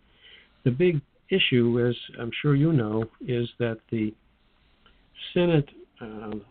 the 0.63 0.71
big 0.71 1.01
issue, 1.29 1.85
as 1.87 1.95
I'm 2.19 2.31
sure 2.41 2.55
you 2.55 2.71
know, 2.71 3.05
is 3.25 3.49
that 3.59 3.79
the 3.89 4.13
Senate 5.33 5.69
um, 6.01 6.41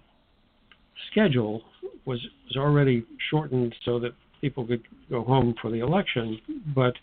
schedule 1.11 1.63
was 2.05 2.21
was 2.47 2.57
already 2.57 3.05
shortened 3.31 3.75
so 3.85 3.99
that 3.99 4.13
people 4.41 4.67
could 4.67 4.83
go 5.11 5.23
home 5.25 5.55
for 5.61 5.71
the 5.71 5.81
election, 5.81 6.39
but 6.75 6.95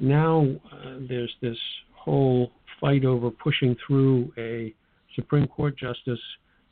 now 0.00 0.46
uh, 0.72 0.96
there's 1.08 1.34
this 1.40 1.56
whole 1.94 2.50
fight 2.80 3.04
over 3.04 3.30
pushing 3.30 3.76
through 3.86 4.30
a 4.36 4.74
Supreme 5.14 5.46
Court 5.46 5.76
justice 5.78 6.20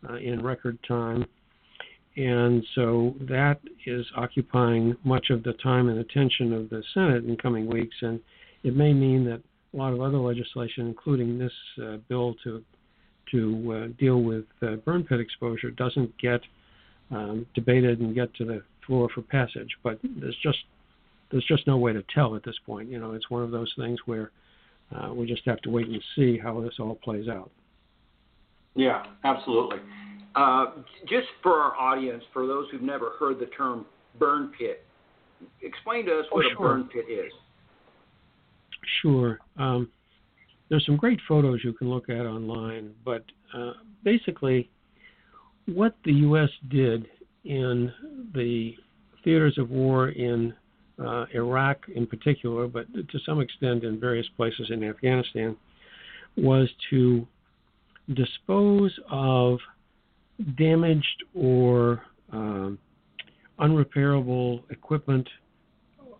uh, 0.08 0.16
in 0.16 0.42
record 0.42 0.78
time. 0.86 1.24
And 2.16 2.64
so 2.74 3.14
that 3.22 3.58
is 3.86 4.06
occupying 4.16 4.94
much 5.02 5.30
of 5.30 5.42
the 5.42 5.54
time 5.54 5.88
and 5.88 5.98
attention 5.98 6.52
of 6.52 6.70
the 6.70 6.82
Senate 6.92 7.24
in 7.24 7.36
coming 7.36 7.66
weeks. 7.66 7.96
And 8.02 8.20
it 8.62 8.76
may 8.76 8.92
mean 8.92 9.24
that 9.24 9.42
a 9.72 9.76
lot 9.76 9.92
of 9.92 10.00
other 10.00 10.18
legislation, 10.18 10.86
including 10.86 11.38
this 11.38 11.52
uh, 11.82 11.96
bill 12.08 12.34
to 12.44 12.62
to 13.34 13.72
uh, 13.72 14.00
deal 14.00 14.22
with 14.22 14.44
uh, 14.62 14.76
burn 14.76 15.04
pit 15.04 15.20
exposure 15.20 15.70
doesn't 15.72 16.16
get 16.18 16.40
um, 17.10 17.46
debated 17.54 18.00
and 18.00 18.14
get 18.14 18.32
to 18.36 18.44
the 18.44 18.62
floor 18.86 19.08
for 19.14 19.22
passage. 19.22 19.70
But 19.82 19.98
there's 20.02 20.36
just 20.42 20.58
there's 21.30 21.44
just 21.44 21.66
no 21.66 21.76
way 21.76 21.92
to 21.92 22.04
tell 22.14 22.36
at 22.36 22.44
this 22.44 22.54
point. 22.64 22.88
You 22.88 23.00
know, 23.00 23.12
it's 23.12 23.28
one 23.28 23.42
of 23.42 23.50
those 23.50 23.72
things 23.76 23.98
where 24.06 24.30
uh, 24.94 25.12
we 25.12 25.26
just 25.26 25.42
have 25.46 25.60
to 25.62 25.70
wait 25.70 25.88
and 25.88 26.00
see 26.14 26.38
how 26.38 26.60
this 26.60 26.74
all 26.78 26.94
plays 26.94 27.28
out. 27.28 27.50
Yeah, 28.76 29.04
absolutely. 29.24 29.78
Uh, 30.36 30.66
just 31.08 31.26
for 31.42 31.60
our 31.60 31.76
audience, 31.76 32.22
for 32.32 32.46
those 32.46 32.66
who've 32.70 32.82
never 32.82 33.12
heard 33.18 33.38
the 33.38 33.46
term 33.46 33.86
burn 34.18 34.52
pit, 34.58 34.84
explain 35.62 36.06
to 36.06 36.20
us 36.20 36.26
oh, 36.32 36.36
what 36.36 36.44
sure. 36.44 36.52
a 36.52 36.76
burn 36.76 36.88
pit 36.92 37.04
is. 37.08 37.32
Sure. 39.02 39.38
Um, 39.58 39.88
there's 40.74 40.86
some 40.86 40.96
great 40.96 41.20
photos 41.28 41.60
you 41.62 41.72
can 41.72 41.88
look 41.88 42.08
at 42.10 42.26
online, 42.26 42.92
but 43.04 43.24
uh, 43.56 43.74
basically, 44.02 44.68
what 45.66 45.94
the 46.04 46.12
U.S. 46.14 46.48
did 46.68 47.06
in 47.44 47.92
the 48.34 48.74
theaters 49.22 49.56
of 49.56 49.70
war 49.70 50.08
in 50.08 50.52
uh, 50.98 51.26
Iraq 51.32 51.78
in 51.94 52.08
particular, 52.08 52.66
but 52.66 52.92
to 52.92 53.18
some 53.24 53.40
extent 53.40 53.84
in 53.84 54.00
various 54.00 54.26
places 54.36 54.66
in 54.70 54.82
Afghanistan, 54.82 55.56
was 56.36 56.68
to 56.90 57.24
dispose 58.14 58.90
of 59.12 59.60
damaged 60.58 61.22
or 61.36 62.02
um, 62.32 62.80
unrepairable 63.60 64.68
equipment 64.70 65.28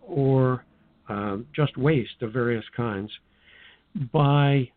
or 0.00 0.64
um, 1.08 1.44
just 1.56 1.76
waste 1.76 2.23
of 2.23 2.32
various 2.32 2.64
kinds 2.76 3.11
by 4.12 4.68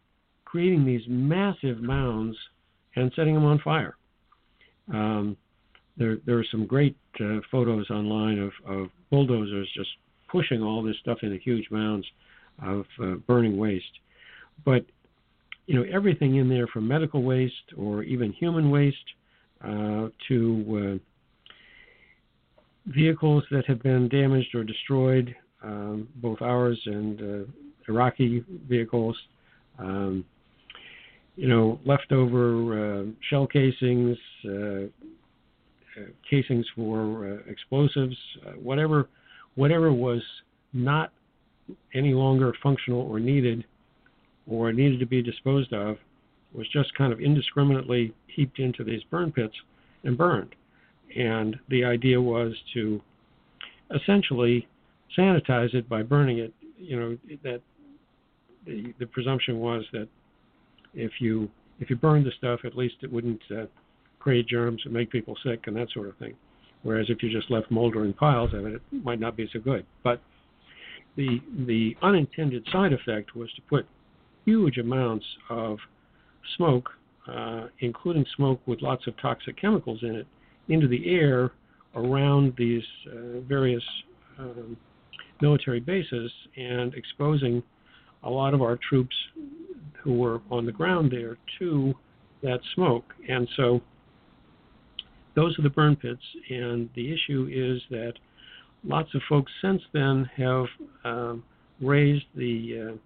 creating 0.45 0.85
these 0.85 1.01
massive 1.07 1.81
mounds 1.81 2.37
and 2.95 3.11
setting 3.15 3.33
them 3.33 3.45
on 3.45 3.59
fire. 3.59 3.97
Um, 4.93 5.37
there, 5.97 6.17
there 6.25 6.37
are 6.37 6.45
some 6.51 6.65
great 6.65 6.95
uh, 7.19 7.39
photos 7.51 7.89
online 7.89 8.39
of, 8.39 8.51
of, 8.65 8.89
bulldozers 9.09 9.69
just 9.73 9.89
pushing 10.29 10.61
all 10.61 10.83
this 10.83 10.97
stuff 10.99 11.19
into 11.21 11.37
huge 11.37 11.65
mounds 11.71 12.05
of 12.61 12.85
uh, 13.01 13.13
burning 13.25 13.57
waste. 13.57 13.85
But 14.65 14.85
you 15.65 15.75
know 15.75 15.85
everything 15.89 16.35
in 16.35 16.49
there 16.49 16.67
from 16.67 16.87
medical 16.87 17.23
waste 17.23 17.53
or 17.77 18.03
even 18.03 18.33
human 18.33 18.69
waste 18.69 18.97
uh, 19.63 20.07
to 20.27 20.99
uh, 21.55 21.61
vehicles 22.87 23.43
that 23.51 23.65
have 23.65 23.81
been 23.81 24.09
damaged 24.09 24.53
or 24.55 24.63
destroyed, 24.63 25.35
um, 25.63 26.07
both 26.15 26.41
ours 26.41 26.79
and 26.85 27.21
uh, 27.21 27.51
Iraqi 27.87 28.43
vehicles. 28.67 29.15
Um, 29.79 30.25
you 31.35 31.47
know, 31.47 31.79
leftover 31.85 33.01
uh, 33.01 33.03
shell 33.29 33.45
casings, 33.45 34.17
uh, 34.45 34.49
uh, 34.49 36.05
casings 36.29 36.65
for 36.75 37.39
explosives, 37.47 38.17
whatever, 38.61 39.07
whatever 39.55 39.93
was 39.93 40.21
not 40.73 41.11
any 41.93 42.13
longer 42.13 42.53
functional 42.63 43.01
or 43.01 43.19
needed, 43.19 43.65
or 44.47 44.73
needed 44.73 44.99
to 44.99 45.05
be 45.05 45.21
disposed 45.21 45.73
of, 45.73 45.97
was 46.53 46.67
just 46.69 46.93
kind 46.95 47.13
of 47.13 47.19
indiscriminately 47.19 48.13
heaped 48.27 48.59
into 48.59 48.83
these 48.83 49.01
burn 49.11 49.31
pits 49.31 49.53
and 50.03 50.17
burned. 50.17 50.55
And 51.15 51.55
the 51.69 51.83
idea 51.83 52.19
was 52.19 52.53
to 52.73 53.01
essentially 53.95 54.67
sanitize 55.17 55.73
it 55.73 55.87
by 55.87 56.03
burning 56.03 56.39
it. 56.39 56.53
You 56.77 56.99
know 56.99 57.17
that 57.43 57.61
the 58.67 58.93
the 58.99 59.07
presumption 59.07 59.59
was 59.59 59.83
that 59.93 60.07
if 60.93 61.11
you 61.19 61.49
if 61.79 61.89
you 61.89 61.95
burned 61.95 62.25
the 62.25 62.31
stuff, 62.37 62.61
at 62.65 62.75
least 62.75 62.95
it 63.01 63.11
wouldn't 63.11 63.41
uh, 63.51 63.65
create 64.19 64.47
germs 64.47 64.81
and 64.85 64.93
make 64.93 65.11
people 65.11 65.35
sick 65.43 65.63
and 65.67 65.75
that 65.75 65.87
sort 65.93 66.07
of 66.07 66.17
thing. 66.17 66.35
Whereas 66.83 67.07
if 67.09 67.21
you 67.23 67.29
just 67.31 67.49
left 67.51 67.69
moldering 67.71 68.13
piles 68.13 68.53
of 68.53 68.65
it, 68.65 68.73
it 68.75 68.81
might 69.03 69.19
not 69.19 69.35
be 69.35 69.49
so 69.51 69.59
good. 69.59 69.85
But 70.03 70.21
the 71.15 71.39
the 71.65 71.95
unintended 72.01 72.65
side 72.71 72.93
effect 72.93 73.35
was 73.35 73.51
to 73.53 73.61
put 73.63 73.87
huge 74.45 74.77
amounts 74.77 75.25
of 75.49 75.77
smoke, 76.55 76.89
uh, 77.27 77.67
including 77.79 78.25
smoke 78.35 78.61
with 78.65 78.81
lots 78.81 79.07
of 79.07 79.13
toxic 79.21 79.59
chemicals 79.59 79.99
in 80.03 80.15
it, 80.15 80.27
into 80.69 80.87
the 80.87 81.09
air 81.09 81.51
around 81.95 82.53
these 82.57 82.83
uh, 83.11 83.39
various 83.47 83.83
um, 84.39 84.77
military 85.41 85.79
bases 85.79 86.31
and 86.55 86.93
exposing 86.93 87.63
a 88.23 88.29
lot 88.29 88.53
of 88.53 88.61
our 88.61 88.77
troops 88.89 89.15
who 90.01 90.13
were 90.17 90.41
on 90.49 90.65
the 90.65 90.71
ground 90.71 91.11
there 91.11 91.37
to 91.59 91.93
that 92.43 92.59
smoke. 92.75 93.13
And 93.27 93.47
so 93.55 93.81
those 95.35 95.57
are 95.59 95.61
the 95.61 95.69
burn 95.69 95.95
pits. 95.95 96.21
And 96.49 96.89
the 96.95 97.13
issue 97.13 97.49
is 97.51 97.81
that 97.89 98.13
lots 98.83 99.13
of 99.15 99.21
folks 99.27 99.51
since 99.61 99.81
then 99.93 100.29
have 100.35 100.65
um, 101.03 101.43
raised 101.81 102.25
the 102.35 102.91
uh, 102.91 102.97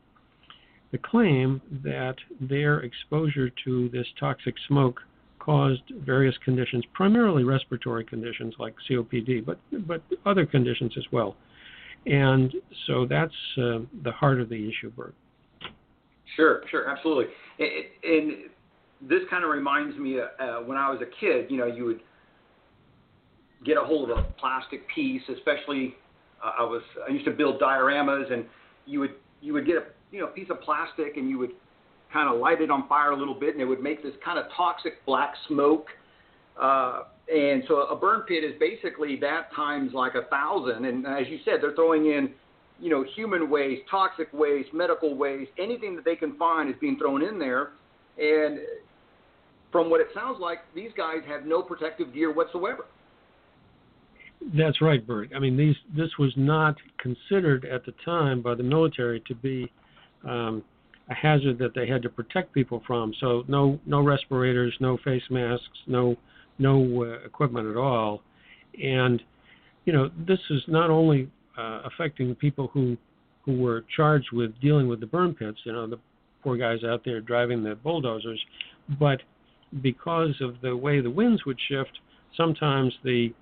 the 0.91 0.97
claim 0.97 1.61
that 1.83 2.15
their 2.41 2.81
exposure 2.81 3.49
to 3.63 3.87
this 3.89 4.05
toxic 4.19 4.55
smoke 4.67 4.99
caused 5.39 5.81
various 6.05 6.35
conditions, 6.43 6.83
primarily 6.93 7.43
respiratory 7.43 8.03
conditions 8.03 8.53
like 8.59 8.75
COPD, 8.89 9.45
but 9.45 9.57
but 9.87 10.01
other 10.25 10.45
conditions 10.45 10.93
as 10.97 11.05
well. 11.11 11.35
And 12.05 12.53
so 12.87 13.05
that's 13.05 13.33
uh, 13.57 13.79
the 14.03 14.11
heart 14.11 14.41
of 14.41 14.49
the 14.49 14.55
issue, 14.55 14.89
Bert. 14.91 15.13
Sure, 16.35 16.63
sure, 16.69 16.89
absolutely. 16.89 17.25
And, 18.03 18.49
this 19.09 19.21
kind 19.31 19.43
of 19.43 19.49
reminds 19.49 19.97
me 19.97 20.19
uh, 20.19 20.43
uh, 20.43 20.59
when 20.59 20.77
I 20.77 20.89
was 20.91 21.01
a 21.01 21.19
kid, 21.19 21.49
you 21.49 21.57
know, 21.57 21.65
you 21.65 21.85
would 21.85 22.01
get 23.65 23.77
a 23.77 23.81
hold 23.81 24.11
of 24.11 24.17
a 24.19 24.23
plastic 24.39 24.87
piece, 24.93 25.21
especially 25.35 25.95
uh, 26.43 26.51
I 26.59 26.63
was 26.63 26.81
I 27.07 27.11
used 27.11 27.25
to 27.25 27.31
build 27.31 27.59
dioramas, 27.59 28.31
and 28.31 28.45
you 28.85 28.99
would 28.99 29.15
you 29.41 29.53
would 29.53 29.65
get 29.65 29.75
a 29.77 29.83
you 30.11 30.19
know 30.19 30.27
piece 30.27 30.49
of 30.49 30.61
plastic 30.61 31.17
and 31.17 31.29
you 31.29 31.37
would 31.39 31.51
kind 32.13 32.31
of 32.33 32.39
light 32.39 32.61
it 32.61 32.69
on 32.69 32.87
fire 32.87 33.11
a 33.11 33.17
little 33.17 33.33
bit, 33.33 33.53
and 33.53 33.61
it 33.61 33.65
would 33.65 33.81
make 33.81 34.03
this 34.03 34.13
kind 34.23 34.37
of 34.37 34.45
toxic 34.55 35.03
black 35.05 35.33
smoke. 35.47 35.87
Uh, 36.61 37.03
and 37.33 37.63
so 37.67 37.81
a 37.83 37.95
burn 37.95 38.21
pit 38.21 38.43
is 38.43 38.53
basically 38.59 39.17
that 39.17 39.53
times 39.55 39.91
like 39.93 40.15
a 40.15 40.23
thousand. 40.29 40.85
And 40.85 41.05
as 41.05 41.27
you 41.29 41.39
said, 41.45 41.55
they're 41.61 41.75
throwing 41.75 42.07
in, 42.07 42.31
you 42.79 42.89
know, 42.89 43.05
human 43.15 43.49
waste, 43.49 43.83
toxic 43.89 44.27
waste, 44.33 44.73
medical 44.73 45.15
waste, 45.15 45.51
anything 45.57 45.95
that 45.95 46.05
they 46.05 46.15
can 46.15 46.37
find 46.37 46.69
is 46.69 46.75
being 46.81 46.97
thrown 46.97 47.23
in 47.23 47.39
there. 47.39 47.69
And 48.17 48.59
from 49.71 49.89
what 49.89 50.01
it 50.01 50.07
sounds 50.13 50.39
like, 50.39 50.59
these 50.75 50.91
guys 50.97 51.19
have 51.27 51.45
no 51.45 51.61
protective 51.61 52.13
gear 52.13 52.33
whatsoever. 52.33 52.85
That's 54.55 54.81
right, 54.81 55.05
Bert. 55.05 55.29
I 55.35 55.39
mean, 55.39 55.55
these 55.55 55.75
this 55.95 56.09
was 56.17 56.33
not 56.35 56.75
considered 56.97 57.65
at 57.65 57.85
the 57.85 57.93
time 58.03 58.41
by 58.41 58.55
the 58.55 58.63
military 58.63 59.21
to 59.27 59.35
be 59.35 59.71
um, 60.27 60.63
a 61.09 61.13
hazard 61.13 61.59
that 61.59 61.75
they 61.75 61.87
had 61.87 62.01
to 62.01 62.09
protect 62.09 62.51
people 62.51 62.81
from. 62.87 63.13
So 63.19 63.43
no 63.47 63.79
no 63.85 64.01
respirators, 64.01 64.73
no 64.79 64.97
face 65.03 65.21
masks, 65.29 65.77
no 65.85 66.15
no 66.61 67.03
uh, 67.03 67.25
equipment 67.25 67.67
at 67.67 67.77
all. 67.77 68.21
And 68.81 69.21
you 69.85 69.93
know, 69.93 70.09
this 70.27 70.39
is 70.49 70.61
not 70.67 70.89
only 70.89 71.29
uh, 71.57 71.81
affecting 71.85 72.35
people 72.35 72.69
who 72.73 72.97
who 73.43 73.57
were 73.57 73.83
charged 73.95 74.31
with 74.31 74.51
dealing 74.61 74.87
with 74.87 74.99
the 74.99 75.07
burn 75.07 75.33
pits, 75.33 75.57
you 75.63 75.73
know, 75.73 75.87
the 75.87 75.97
poor 76.43 76.57
guys 76.57 76.83
out 76.83 77.01
there 77.03 77.19
driving 77.19 77.63
the 77.63 77.75
bulldozers, 77.75 78.39
but 78.99 79.21
because 79.81 80.35
of 80.41 80.55
the 80.61 80.75
way 80.75 81.01
the 81.01 81.09
winds 81.09 81.43
would 81.45 81.57
shift, 81.67 81.99
sometimes 82.37 82.93
the 83.03 83.33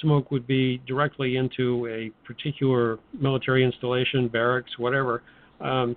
smoke 0.00 0.30
would 0.30 0.46
be 0.46 0.78
directly 0.86 1.36
into 1.36 1.86
a 1.86 2.10
particular 2.26 2.98
military 3.12 3.64
installation, 3.64 4.28
barracks, 4.28 4.78
whatever. 4.78 5.22
Um, 5.60 5.96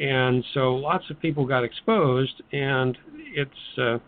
and 0.00 0.44
so 0.54 0.74
lots 0.74 1.04
of 1.10 1.20
people 1.20 1.44
got 1.46 1.64
exposed, 1.64 2.42
and 2.52 2.96
it's 3.34 3.78
uh, 3.78 3.98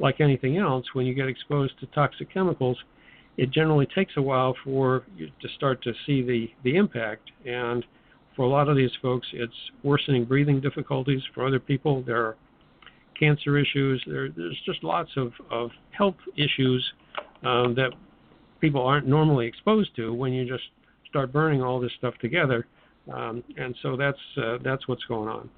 like 0.00 0.20
anything 0.20 0.56
else, 0.56 0.84
when 0.94 1.06
you 1.06 1.14
get 1.14 1.28
exposed 1.28 1.78
to 1.80 1.86
toxic 1.86 2.32
chemicals, 2.32 2.78
it 3.36 3.50
generally 3.50 3.86
takes 3.94 4.14
a 4.16 4.22
while 4.22 4.56
for 4.64 5.04
you 5.16 5.28
to 5.40 5.48
start 5.56 5.82
to 5.82 5.92
see 6.06 6.22
the, 6.22 6.48
the 6.64 6.76
impact. 6.76 7.30
And 7.46 7.84
for 8.34 8.42
a 8.44 8.48
lot 8.48 8.68
of 8.68 8.76
these 8.76 8.90
folks, 9.00 9.28
it's 9.32 9.52
worsening 9.82 10.24
breathing 10.24 10.60
difficulties. 10.60 11.22
For 11.34 11.46
other 11.46 11.60
people, 11.60 12.02
there 12.02 12.24
are 12.24 12.36
cancer 13.18 13.58
issues. 13.58 14.02
There, 14.06 14.30
there's 14.30 14.60
just 14.64 14.82
lots 14.82 15.10
of, 15.16 15.32
of 15.50 15.70
health 15.90 16.16
issues 16.36 16.84
um, 17.44 17.74
that 17.76 17.90
people 18.60 18.82
aren't 18.82 19.06
normally 19.06 19.46
exposed 19.46 19.94
to 19.96 20.12
when 20.12 20.32
you 20.32 20.48
just 20.48 20.64
start 21.08 21.32
burning 21.32 21.62
all 21.62 21.80
this 21.80 21.92
stuff 21.98 22.14
together. 22.20 22.66
Um, 23.12 23.42
and 23.56 23.74
so 23.82 23.96
that's 23.96 24.18
uh, 24.36 24.58
that's 24.62 24.86
what's 24.86 25.04
going 25.04 25.28
on. 25.28 25.48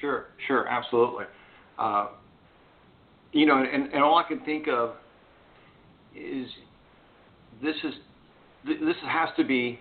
Sure, 0.00 0.26
sure, 0.46 0.66
absolutely. 0.66 1.24
Uh, 1.78 2.08
you 3.32 3.46
know, 3.46 3.62
and, 3.62 3.92
and 3.92 4.02
all 4.02 4.16
I 4.18 4.24
can 4.28 4.40
think 4.40 4.68
of 4.68 4.90
is 6.14 6.46
this 7.62 7.76
is 7.84 7.94
this 8.64 8.96
has 9.06 9.28
to 9.36 9.44
be 9.44 9.80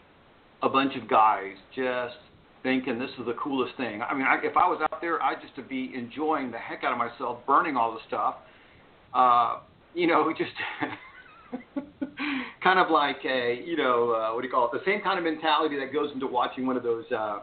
a 0.64 0.70
bunch 0.70 0.96
of 0.96 1.10
guys 1.10 1.56
just 1.76 2.16
thinking 2.64 3.00
this 3.00 3.10
is 3.20 3.26
the 3.26 3.34
coolest 3.34 3.76
thing. 3.78 4.02
I 4.02 4.14
mean, 4.14 4.24
I, 4.24 4.38
if 4.44 4.56
I 4.56 4.68
was 4.68 4.82
out 4.82 5.02
there, 5.02 5.22
I'd 5.22 5.38
just 5.42 5.68
be 5.68 5.92
enjoying 5.96 6.52
the 6.52 6.58
heck 6.58 6.84
out 6.84 6.92
of 6.92 6.98
myself, 6.98 7.40
burning 7.48 7.76
all 7.76 7.94
the 7.94 8.00
stuff. 8.08 8.36
Uh, 9.14 9.60
you 9.94 10.08
know, 10.08 10.32
just 10.38 10.52
kind 12.64 12.80
of 12.80 12.90
like 12.92 13.18
a, 13.26 13.62
you 13.66 13.78
know, 13.78 14.12
uh, 14.12 14.34
what 14.34 14.42
do 14.42 14.48
you 14.48 14.54
call 14.54 14.66
it? 14.66 14.72
The 14.74 14.86
same 14.86 15.02
kind 15.02 15.18
of 15.18 15.26
mentality 15.26 15.78
that 15.80 15.92
goes 15.92 16.12
into 16.14 16.28
watching 16.28 16.66
one 16.66 16.78
of 16.78 16.84
those, 16.84 17.06
uh, 17.12 17.40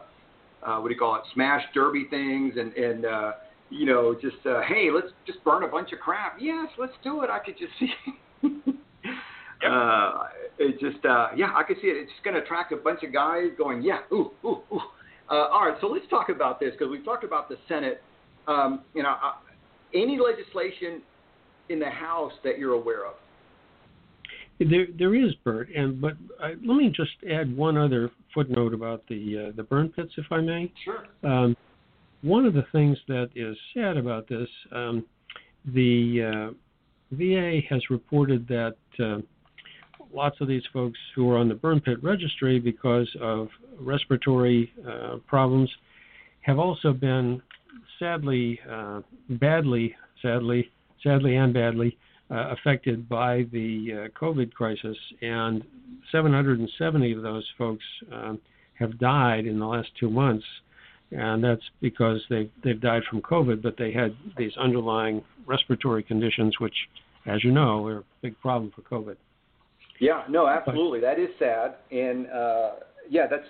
uh, 0.65 0.79
what 0.79 0.87
do 0.87 0.93
you 0.93 0.99
call 0.99 1.15
it? 1.15 1.21
Smash 1.33 1.63
derby 1.73 2.07
things, 2.09 2.55
and 2.57 2.73
and 2.73 3.05
uh, 3.05 3.31
you 3.69 3.85
know, 3.85 4.15
just 4.19 4.45
uh, 4.45 4.61
hey, 4.67 4.89
let's 4.93 5.07
just 5.25 5.43
burn 5.43 5.63
a 5.63 5.67
bunch 5.67 5.91
of 5.91 5.99
crap. 5.99 6.37
Yes, 6.39 6.67
let's 6.77 6.93
do 7.03 7.23
it. 7.23 7.29
I 7.29 7.39
could 7.39 7.55
just 7.57 7.73
see. 7.79 8.73
Yep. 9.61 9.71
Uh, 9.71 10.23
it 10.57 10.79
just, 10.79 11.03
uh, 11.05 11.29
yeah, 11.35 11.51
I 11.53 11.63
could 11.63 11.77
see 11.81 11.87
it. 11.87 11.97
It's 11.97 12.11
just 12.11 12.23
going 12.23 12.35
to 12.35 12.41
attract 12.41 12.71
a 12.71 12.77
bunch 12.77 13.03
of 13.03 13.11
guys 13.11 13.47
going, 13.57 13.81
yeah, 13.81 13.99
ooh, 14.11 14.31
ooh, 14.45 14.59
ooh. 14.71 14.81
Uh, 15.29 15.47
all 15.51 15.67
right, 15.67 15.77
so 15.81 15.87
let's 15.87 16.07
talk 16.09 16.29
about 16.29 16.59
this 16.59 16.71
because 16.71 16.89
we've 16.89 17.03
talked 17.03 17.23
about 17.23 17.49
the 17.49 17.57
Senate. 17.67 18.01
Um, 18.47 18.81
you 18.93 19.03
know, 19.03 19.15
uh, 19.21 19.33
any 19.93 20.17
legislation 20.17 21.01
in 21.69 21.79
the 21.79 21.89
House 21.89 22.31
that 22.43 22.57
you're 22.57 22.73
aware 22.73 23.05
of? 23.05 23.13
There, 24.59 24.87
there 24.97 25.15
is, 25.15 25.33
Bert, 25.43 25.69
and 25.73 26.01
but 26.01 26.13
uh, 26.41 26.49
let 26.65 26.75
me 26.75 26.91
just 26.93 27.11
add 27.31 27.55
one 27.55 27.77
other 27.77 28.11
footnote 28.33 28.73
about 28.73 29.03
the 29.07 29.49
uh, 29.49 29.55
the 29.55 29.63
burn 29.63 29.87
pits, 29.89 30.11
if 30.17 30.25
I 30.31 30.41
may. 30.41 30.69
Sure. 30.83 31.05
Um, 31.23 31.55
one 32.21 32.45
of 32.45 32.53
the 32.53 32.65
things 32.71 32.97
that 33.07 33.29
is 33.35 33.57
sad 33.73 33.97
about 33.97 34.27
this, 34.27 34.49
um, 34.71 35.05
the 35.73 36.51
uh, 36.51 36.53
VA 37.11 37.59
has 37.69 37.81
reported 37.89 38.47
that 38.47 38.75
uh, 38.99 39.19
lots 40.13 40.39
of 40.41 40.47
these 40.47 40.63
folks 40.73 40.99
who 41.15 41.29
are 41.31 41.37
on 41.37 41.47
the 41.47 41.55
burn 41.55 41.79
pit 41.79 42.01
registry 42.03 42.59
because 42.59 43.09
of 43.21 43.47
respiratory 43.79 44.71
uh, 44.87 45.17
problems 45.27 45.69
have 46.41 46.59
also 46.59 46.93
been 46.93 47.41
sadly, 47.99 48.59
uh, 48.69 49.01
badly, 49.29 49.95
sadly, 50.21 50.69
sadly 51.03 51.35
and 51.35 51.53
badly 51.53 51.97
uh, 52.31 52.53
affected 52.53 53.09
by 53.09 53.45
the 53.51 54.05
uh, 54.05 54.19
COVID 54.19 54.53
crisis, 54.53 54.97
and 55.21 55.63
770 56.11 57.11
of 57.13 57.23
those 57.23 57.45
folks 57.57 57.83
um, 58.11 58.39
have 58.75 58.97
died 58.99 59.45
in 59.45 59.59
the 59.59 59.65
last 59.65 59.89
two 59.99 60.09
months, 60.09 60.45
and 61.11 61.43
that's 61.43 61.61
because 61.81 62.21
they've 62.29 62.51
they've 62.63 62.79
died 62.79 63.03
from 63.09 63.21
COVID, 63.21 63.61
but 63.61 63.75
they 63.77 63.91
had 63.91 64.15
these 64.37 64.55
underlying 64.57 65.23
respiratory 65.45 66.03
conditions, 66.03 66.59
which, 66.59 66.75
as 67.25 67.43
you 67.43 67.51
know, 67.51 67.85
are 67.87 67.97
a 67.99 68.03
big 68.21 68.39
problem 68.39 68.71
for 68.75 68.81
COVID. 68.83 69.15
Yeah, 69.99 70.23
no, 70.29 70.47
absolutely. 70.47 71.01
That 71.01 71.19
is 71.19 71.29
sad, 71.39 71.75
and 71.91 72.27
uh, 72.27 72.71
yeah, 73.09 73.27
that's 73.29 73.47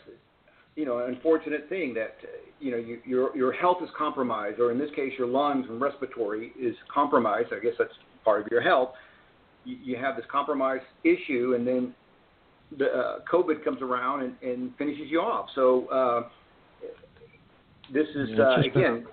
you 0.75 0.85
know 0.85 0.99
an 0.99 1.13
unfortunate 1.13 1.67
thing 1.69 1.93
that 1.95 2.15
you 2.59 2.71
know 2.71 2.77
you, 2.77 2.99
your 3.05 3.35
your 3.35 3.51
health 3.51 3.77
is 3.83 3.89
compromised, 3.97 4.59
or 4.59 4.71
in 4.71 4.79
this 4.79 4.89
case, 4.95 5.11
your 5.17 5.27
lungs 5.27 5.65
and 5.69 5.81
respiratory 5.81 6.53
is 6.59 6.75
compromised. 6.93 7.49
I 7.51 7.59
guess 7.59 7.73
that's 7.77 7.93
part 8.23 8.41
of 8.41 8.47
your 8.51 8.61
health. 8.61 8.91
You, 9.65 9.77
you 9.83 9.97
have 9.97 10.15
this 10.15 10.25
compromised 10.31 10.85
issue, 11.03 11.53
and 11.55 11.67
then 11.67 11.93
the 12.77 12.85
uh, 12.85 13.19
COVID 13.31 13.63
comes 13.63 13.81
around 13.81 14.23
and, 14.23 14.35
and 14.41 14.71
finishes 14.77 15.05
you 15.09 15.19
off. 15.19 15.49
So 15.55 15.87
uh, 15.87 16.29
this 17.93 18.07
is 18.15 18.29
yeah, 18.31 18.43
uh, 18.43 18.61
again. 18.61 19.05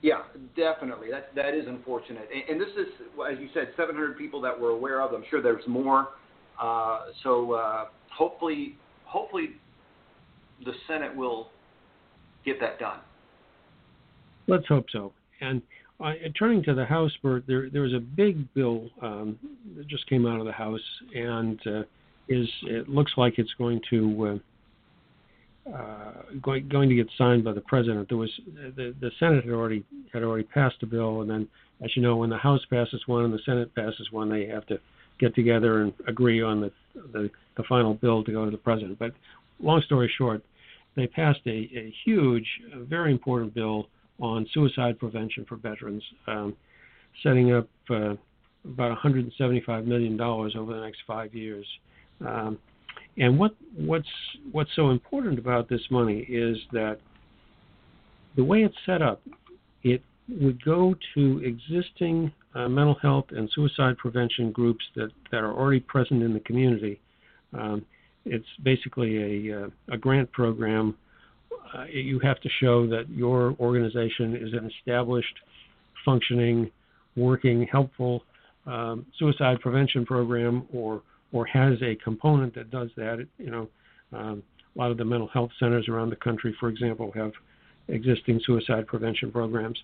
Yeah, 0.00 0.22
definitely. 0.56 1.10
That 1.10 1.34
that 1.34 1.54
is 1.54 1.66
unfortunate, 1.66 2.28
and, 2.32 2.50
and 2.50 2.60
this 2.60 2.68
is, 2.76 2.86
as 3.30 3.38
you 3.40 3.48
said, 3.52 3.72
700 3.76 4.16
people 4.16 4.40
that 4.42 4.58
we're 4.58 4.70
aware 4.70 5.02
of. 5.02 5.12
I'm 5.12 5.24
sure 5.28 5.42
there's 5.42 5.66
more. 5.66 6.08
Uh, 6.60 7.06
so 7.22 7.52
uh, 7.52 7.86
hopefully, 8.16 8.76
hopefully, 9.04 9.50
the 10.64 10.72
Senate 10.86 11.14
will 11.14 11.48
get 12.44 12.60
that 12.60 12.78
done. 12.78 13.00
Let's 14.46 14.66
hope 14.66 14.86
so. 14.92 15.12
And 15.40 15.62
uh, 16.00 16.12
turning 16.38 16.62
to 16.64 16.74
the 16.74 16.84
House, 16.84 17.12
Bert, 17.22 17.44
there 17.46 17.68
there 17.70 17.82
was 17.82 17.92
a 17.92 18.00
big 18.00 18.52
bill 18.54 18.88
um, 19.02 19.38
that 19.76 19.88
just 19.88 20.08
came 20.08 20.26
out 20.26 20.38
of 20.38 20.46
the 20.46 20.52
House, 20.52 20.80
and 21.14 21.60
uh, 21.66 21.82
is 22.28 22.48
it 22.64 22.88
looks 22.88 23.12
like 23.16 23.38
it's 23.38 23.52
going 23.58 23.80
to 23.90 24.26
uh, 24.26 24.38
going 26.42 26.68
going 26.68 26.88
to 26.88 26.94
get 26.94 27.08
signed 27.16 27.44
by 27.44 27.52
the 27.52 27.60
president. 27.60 28.08
There 28.08 28.18
was 28.18 28.30
the 28.76 28.94
the 29.00 29.10
Senate 29.18 29.44
had 29.44 29.52
already 29.52 29.84
had 30.12 30.22
already 30.22 30.44
passed 30.44 30.76
a 30.82 30.86
bill, 30.86 31.22
and 31.22 31.30
then, 31.30 31.48
as 31.84 31.90
you 31.96 32.02
know, 32.02 32.16
when 32.16 32.30
the 32.30 32.38
House 32.38 32.64
passes 32.70 33.02
one 33.06 33.24
and 33.24 33.32
the 33.32 33.40
Senate 33.44 33.74
passes 33.74 34.08
one, 34.10 34.30
they 34.30 34.46
have 34.46 34.66
to 34.66 34.78
get 35.18 35.34
together 35.34 35.82
and 35.82 35.92
agree 36.06 36.42
on 36.42 36.60
the, 36.60 36.70
the, 37.12 37.30
the 37.56 37.62
final 37.64 37.94
bill 37.94 38.22
to 38.24 38.32
go 38.32 38.44
to 38.44 38.50
the 38.50 38.56
president. 38.56 38.98
But 38.98 39.12
long 39.60 39.82
story 39.84 40.10
short, 40.16 40.42
they 40.96 41.06
passed 41.06 41.40
a, 41.46 41.50
a 41.50 41.92
huge, 42.04 42.46
very 42.76 43.12
important 43.12 43.54
bill 43.54 43.88
on 44.20 44.46
suicide 44.52 44.98
prevention 44.98 45.44
for 45.48 45.56
veterans, 45.56 46.02
um, 46.26 46.56
setting 47.22 47.52
up 47.52 47.68
uh, 47.90 48.14
about 48.64 48.90
175 48.90 49.86
million 49.86 50.16
dollars 50.16 50.54
over 50.56 50.74
the 50.74 50.80
next 50.80 50.98
five 51.06 51.34
years. 51.34 51.66
Um, 52.26 52.58
and 53.18 53.38
what 53.38 53.54
what's 53.76 54.08
what's 54.52 54.70
so 54.76 54.90
important 54.90 55.38
about 55.38 55.68
this 55.68 55.80
money 55.90 56.20
is 56.28 56.56
that 56.72 56.98
the 58.36 58.44
way 58.44 58.62
it's 58.62 58.76
set 58.86 59.02
up, 59.02 59.20
it 59.82 60.02
would 60.28 60.64
go 60.64 60.94
to 61.14 61.42
existing 61.44 62.32
uh, 62.54 62.68
mental 62.68 62.96
health 63.02 63.26
and 63.30 63.50
suicide 63.54 63.98
prevention 63.98 64.52
groups 64.52 64.84
that, 64.94 65.10
that 65.30 65.38
are 65.38 65.52
already 65.52 65.80
present 65.80 66.22
in 66.22 66.32
the 66.32 66.40
community. 66.40 67.00
Um, 67.52 67.84
it's 68.24 68.46
basically 68.62 69.48
a, 69.48 69.64
uh, 69.64 69.68
a 69.90 69.96
grant 69.96 70.30
program. 70.32 70.96
Uh, 71.74 71.84
you 71.84 72.18
have 72.20 72.40
to 72.40 72.48
show 72.60 72.86
that 72.86 73.08
your 73.08 73.56
organization 73.58 74.36
is 74.36 74.52
an 74.52 74.70
established, 74.78 75.34
functioning, 76.04 76.70
working, 77.16 77.66
helpful 77.70 78.22
um, 78.66 79.06
suicide 79.18 79.58
prevention 79.60 80.04
program, 80.04 80.66
or 80.72 81.02
or 81.32 81.44
has 81.46 81.74
a 81.82 81.94
component 81.96 82.54
that 82.54 82.70
does 82.70 82.90
that. 82.96 83.26
You 83.38 83.50
know, 83.50 83.68
um, 84.12 84.42
a 84.74 84.78
lot 84.78 84.90
of 84.90 84.96
the 84.96 85.04
mental 85.04 85.28
health 85.28 85.50
centers 85.58 85.88
around 85.88 86.10
the 86.10 86.16
country, 86.16 86.54
for 86.58 86.68
example, 86.68 87.12
have 87.14 87.32
existing 87.88 88.40
suicide 88.44 88.86
prevention 88.86 89.30
programs, 89.32 89.78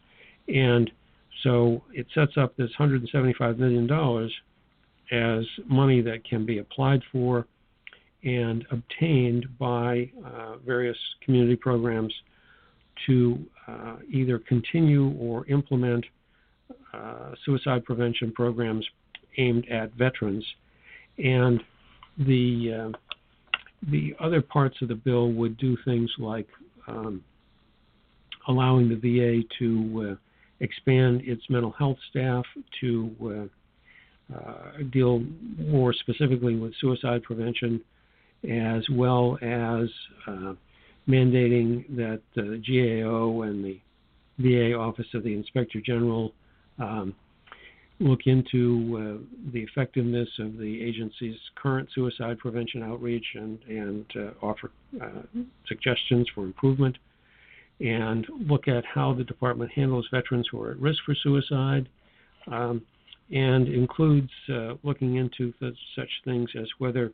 and 0.48 0.90
so 1.42 1.82
it 1.92 2.06
sets 2.14 2.32
up 2.36 2.56
this 2.56 2.70
$175 2.78 3.58
million 3.58 4.30
as 5.12 5.44
money 5.66 6.00
that 6.00 6.24
can 6.28 6.46
be 6.46 6.58
applied 6.58 7.02
for 7.12 7.46
and 8.22 8.64
obtained 8.70 9.46
by 9.58 10.10
uh, 10.24 10.56
various 10.64 10.96
community 11.22 11.56
programs 11.56 12.12
to 13.06 13.38
uh, 13.68 13.96
either 14.10 14.38
continue 14.38 15.10
or 15.18 15.46
implement 15.46 16.04
uh, 16.94 17.34
suicide 17.44 17.84
prevention 17.84 18.32
programs 18.32 18.86
aimed 19.36 19.68
at 19.68 19.92
veterans. 19.94 20.44
And 21.18 21.62
the 22.18 22.92
uh, 22.94 22.98
the 23.90 24.14
other 24.20 24.40
parts 24.40 24.76
of 24.82 24.88
the 24.88 24.94
bill 24.94 25.32
would 25.32 25.56
do 25.58 25.76
things 25.84 26.10
like 26.18 26.46
um, 26.88 27.22
allowing 28.48 28.88
the 28.88 28.96
VA 28.96 29.42
to 29.58 30.12
uh, 30.12 30.14
expand 30.60 31.22
its 31.24 31.42
mental 31.48 31.72
health 31.72 31.98
staff 32.10 32.44
to 32.80 33.50
uh, 34.32 34.34
uh, 34.34 34.78
deal 34.92 35.22
more 35.58 35.92
specifically 35.92 36.56
with 36.56 36.72
suicide 36.80 37.22
prevention, 37.22 37.80
as 38.50 38.82
well 38.90 39.38
as 39.42 39.88
uh, 40.26 40.54
mandating 41.08 41.84
that 41.96 42.20
the 42.34 42.62
GAO 42.66 43.42
and 43.42 43.64
the 43.64 43.78
VA 44.38 44.74
Office 44.74 45.06
of 45.14 45.22
the 45.22 45.34
Inspector 45.34 45.78
General 45.82 46.32
um, 46.78 47.14
look 48.00 48.20
into 48.26 49.20
uh, 49.20 49.52
the 49.52 49.60
effectiveness 49.60 50.28
of 50.38 50.58
the 50.58 50.82
agency's 50.82 51.36
current 51.54 51.88
suicide 51.94 52.38
prevention 52.38 52.82
outreach 52.82 53.24
and, 53.34 53.58
and 53.68 54.04
uh, 54.16 54.30
offer 54.44 54.70
uh, 55.00 55.22
suggestions 55.66 56.28
for 56.34 56.44
improvement 56.44 56.96
and 57.80 58.26
look 58.48 58.68
at 58.68 58.84
how 58.84 59.12
the 59.12 59.24
department 59.24 59.70
handles 59.72 60.06
veterans 60.10 60.46
who 60.50 60.62
are 60.62 60.72
at 60.72 60.78
risk 60.78 60.98
for 61.04 61.14
suicide, 61.14 61.88
um, 62.50 62.82
and 63.32 63.68
includes 63.68 64.30
uh, 64.52 64.74
looking 64.82 65.16
into 65.16 65.52
the, 65.60 65.72
such 65.96 66.10
things 66.24 66.48
as 66.60 66.68
whether 66.78 67.12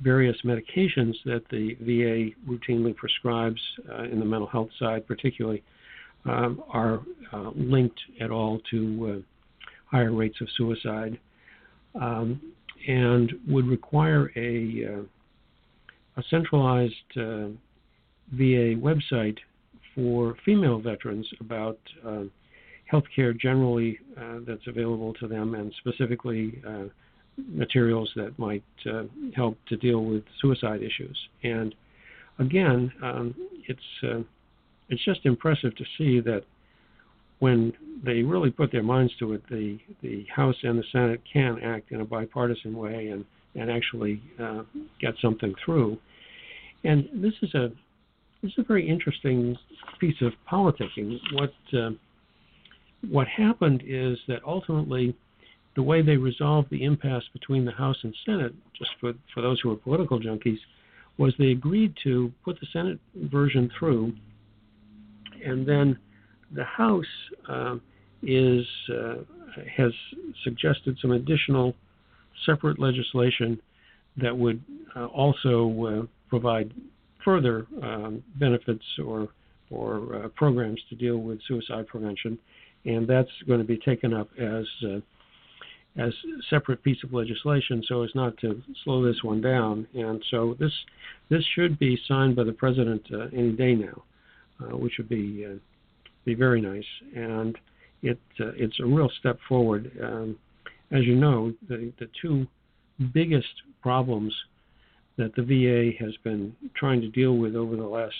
various 0.00 0.36
medications 0.44 1.14
that 1.24 1.42
the 1.50 1.74
VA 1.80 2.30
routinely 2.50 2.94
prescribes 2.94 3.60
uh, 3.90 4.04
in 4.04 4.18
the 4.18 4.24
mental 4.24 4.48
health 4.48 4.68
side, 4.78 5.06
particularly, 5.06 5.62
um, 6.26 6.62
are 6.70 7.00
uh, 7.32 7.50
linked 7.54 8.00
at 8.20 8.30
all 8.30 8.60
to 8.70 9.24
higher 9.94 10.12
rates 10.12 10.40
of 10.40 10.48
suicide, 10.56 11.20
um, 12.00 12.40
and 12.88 13.32
would 13.46 13.66
require 13.68 14.32
a, 14.34 14.84
uh, 14.92 15.02
a 16.16 16.22
centralized 16.28 17.10
uh, 17.16 17.46
VA 18.32 18.74
website 18.88 19.38
for 19.94 20.34
female 20.44 20.80
veterans 20.80 21.28
about 21.38 21.78
uh, 22.04 22.24
health 22.86 23.04
care 23.14 23.32
generally 23.32 24.00
uh, 24.20 24.38
that's 24.44 24.66
available 24.66 25.14
to 25.14 25.28
them 25.28 25.54
and 25.54 25.72
specifically 25.78 26.60
uh, 26.66 26.86
materials 27.46 28.10
that 28.16 28.36
might 28.36 28.64
uh, 28.92 29.04
help 29.36 29.56
to 29.68 29.76
deal 29.76 30.04
with 30.04 30.24
suicide 30.40 30.82
issues. 30.82 31.16
And 31.44 31.72
again, 32.40 32.92
um, 33.00 33.32
it's 33.68 34.26
it's 34.90 35.04
just 35.04 35.20
impressive 35.24 35.74
to 35.76 35.84
see 35.96 36.20
that 36.20 36.42
when 37.44 37.74
they 38.02 38.22
really 38.22 38.50
put 38.50 38.72
their 38.72 38.82
minds 38.82 39.12
to 39.18 39.34
it, 39.34 39.42
the 39.50 39.78
the 40.02 40.24
House 40.34 40.56
and 40.62 40.78
the 40.78 40.84
Senate 40.90 41.20
can 41.30 41.60
act 41.62 41.92
in 41.92 42.00
a 42.00 42.04
bipartisan 42.04 42.74
way 42.74 43.08
and 43.08 43.22
and 43.54 43.70
actually 43.70 44.22
uh, 44.42 44.62
get 44.98 45.12
something 45.20 45.54
through. 45.62 45.98
And 46.84 47.06
this 47.12 47.34
is 47.42 47.52
a 47.54 47.68
this 48.40 48.52
is 48.52 48.58
a 48.58 48.62
very 48.72 48.88
interesting 48.88 49.58
piece 50.00 50.20
of 50.22 50.32
politicking. 50.50 51.18
What 51.34 51.54
uh, 51.78 51.90
what 53.10 53.28
happened 53.28 53.82
is 53.86 54.16
that 54.28 54.40
ultimately 54.46 55.14
the 55.76 55.82
way 55.82 56.00
they 56.00 56.16
resolved 56.16 56.70
the 56.70 56.82
impasse 56.82 57.28
between 57.34 57.66
the 57.66 57.72
House 57.72 58.00
and 58.04 58.14
Senate, 58.24 58.54
just 58.78 58.92
for, 59.00 59.12
for 59.34 59.42
those 59.42 59.60
who 59.60 59.70
are 59.72 59.76
political 59.76 60.18
junkies, 60.18 60.62
was 61.18 61.34
they 61.38 61.50
agreed 61.50 61.92
to 62.04 62.32
put 62.42 62.58
the 62.60 62.66
Senate 62.72 62.98
version 63.14 63.70
through, 63.78 64.14
and 65.44 65.68
then 65.68 65.98
the 66.52 66.64
House 66.64 67.04
uh, 67.48 67.76
is 68.22 68.66
has 69.76 69.92
suggested 70.42 70.96
some 71.00 71.12
additional 71.12 71.74
separate 72.46 72.78
legislation 72.78 73.60
that 74.16 74.36
would 74.36 74.62
uh, 74.96 75.06
also 75.06 76.02
uh, 76.02 76.06
provide 76.28 76.72
further 77.24 77.66
um, 77.82 78.22
benefits 78.36 78.84
or 79.04 79.28
or 79.70 80.14
uh, 80.14 80.28
programs 80.28 80.80
to 80.88 80.94
deal 80.94 81.18
with 81.18 81.40
suicide 81.48 81.86
prevention, 81.86 82.38
and 82.84 83.08
that's 83.08 83.30
going 83.46 83.58
to 83.58 83.64
be 83.64 83.78
taken 83.78 84.12
up 84.12 84.28
as 84.38 84.66
as 85.96 86.12
separate 86.50 86.82
piece 86.82 87.02
of 87.04 87.12
legislation 87.12 87.82
so 87.86 88.02
as 88.02 88.10
not 88.14 88.36
to 88.38 88.60
slow 88.82 89.04
this 89.04 89.22
one 89.22 89.40
down. 89.40 89.86
And 89.94 90.22
so 90.30 90.56
this 90.58 90.72
this 91.30 91.44
should 91.54 91.78
be 91.78 91.98
signed 92.08 92.36
by 92.36 92.44
the 92.44 92.52
president 92.52 93.02
uh, 93.12 93.26
any 93.32 93.52
day 93.52 93.74
now, 93.74 94.02
uh, 94.60 94.76
which 94.76 94.94
would 94.98 95.08
be 95.08 95.46
uh, 95.46 95.54
be 96.24 96.34
very 96.34 96.60
nice. 96.60 96.84
And 97.14 97.56
it 98.02 98.18
uh, 98.40 98.52
it's 98.56 98.78
a 98.80 98.86
real 98.86 99.10
step 99.18 99.38
forward. 99.48 99.90
Um, 100.02 100.36
as 100.90 101.04
you 101.04 101.16
know, 101.16 101.52
the 101.68 101.92
the 101.98 102.08
two 102.20 102.46
biggest 103.12 103.62
problems 103.82 104.34
that 105.16 105.34
the 105.36 105.42
VA 105.42 106.04
has 106.04 106.14
been 106.24 106.54
trying 106.74 107.00
to 107.00 107.08
deal 107.08 107.36
with 107.36 107.54
over 107.54 107.76
the 107.76 107.82
last 107.82 108.14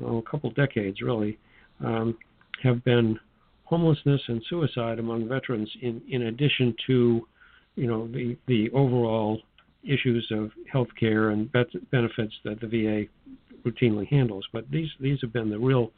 well, 0.00 0.18
a 0.18 0.30
couple 0.30 0.50
decades, 0.52 1.02
really, 1.02 1.38
um, 1.84 2.16
have 2.62 2.82
been 2.84 3.18
homelessness 3.64 4.20
and 4.28 4.42
suicide 4.48 4.98
among 4.98 5.28
veterans, 5.28 5.70
in, 5.82 6.02
in 6.08 6.22
addition 6.22 6.74
to, 6.86 7.26
you 7.76 7.86
know, 7.86 8.08
the, 8.08 8.36
the 8.48 8.70
overall 8.70 9.40
issues 9.84 10.26
of 10.32 10.50
health 10.70 10.88
care 10.98 11.30
and 11.30 11.50
benefits 11.90 12.34
that 12.44 12.60
the 12.60 12.66
VA 12.66 13.04
routinely 13.68 14.06
handles. 14.08 14.44
But 14.52 14.70
these, 14.70 14.88
these 15.00 15.18
have 15.20 15.32
been 15.32 15.50
the 15.50 15.58
real 15.58 15.92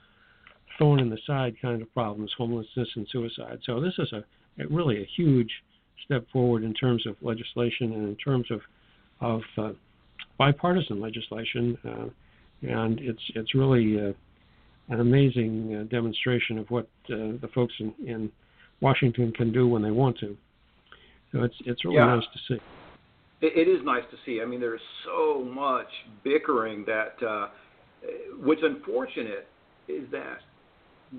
thorn 0.79 1.01
in 1.01 1.11
the 1.11 1.19
side 1.27 1.55
kind 1.61 1.83
of 1.83 1.93
problems, 1.93 2.33
homelessness 2.37 2.89
and 2.97 3.07
suicide. 3.11 3.59
So 3.65 3.81
this 3.81 3.95
is 3.99 4.13
a, 4.13 4.25
a 4.63 4.67
really 4.69 5.03
a 5.03 5.09
huge 5.17 5.51
step 6.05 6.27
forward 6.33 6.65
in 6.65 6.75
terms 6.75 7.07
of 7.07 7.17
legislation 7.23 7.93
and 7.93 8.09
in 8.09 8.17
terms 8.17 8.47
of, 8.51 8.61
of 9.21 9.41
uh, 9.59 9.73
bipartisan 10.39 11.01
legislation. 11.01 11.79
Uh, 11.85 12.07
and 12.63 13.01
it's, 13.01 13.23
it's 13.35 13.55
really 13.55 13.99
uh, 13.99 14.13
an 14.89 15.01
amazing 15.01 15.75
uh, 15.75 15.85
demonstration 15.91 16.59
of 16.59 16.71
what 16.71 16.87
uh, 17.11 17.39
the 17.41 17.49
folks 17.55 17.75
in, 17.81 17.95
in 18.07 18.31
Washington 18.81 19.33
can 19.33 19.53
do 19.53 19.69
when 19.69 19.83
they 19.83 19.91
want 19.91 20.19
to. 20.19 20.37
So 21.33 21.45
it's 21.45 21.55
it's 21.65 21.85
really 21.85 21.97
yeah. 21.97 22.17
nice 22.17 22.25
to 22.33 22.39
see. 22.55 22.61
It, 23.41 23.67
it 23.67 23.71
is 23.71 23.85
nice 23.85 24.03
to 24.11 24.17
see. 24.27 24.41
I 24.43 24.45
mean, 24.45 24.61
there's 24.61 24.81
so 25.05 25.43
much 25.43 25.89
bickering 26.23 26.85
that 26.87 27.27
uh, 27.27 27.49
what's 28.43 28.61
unfortunate 28.63 29.49
is 29.89 30.05
that 30.13 30.39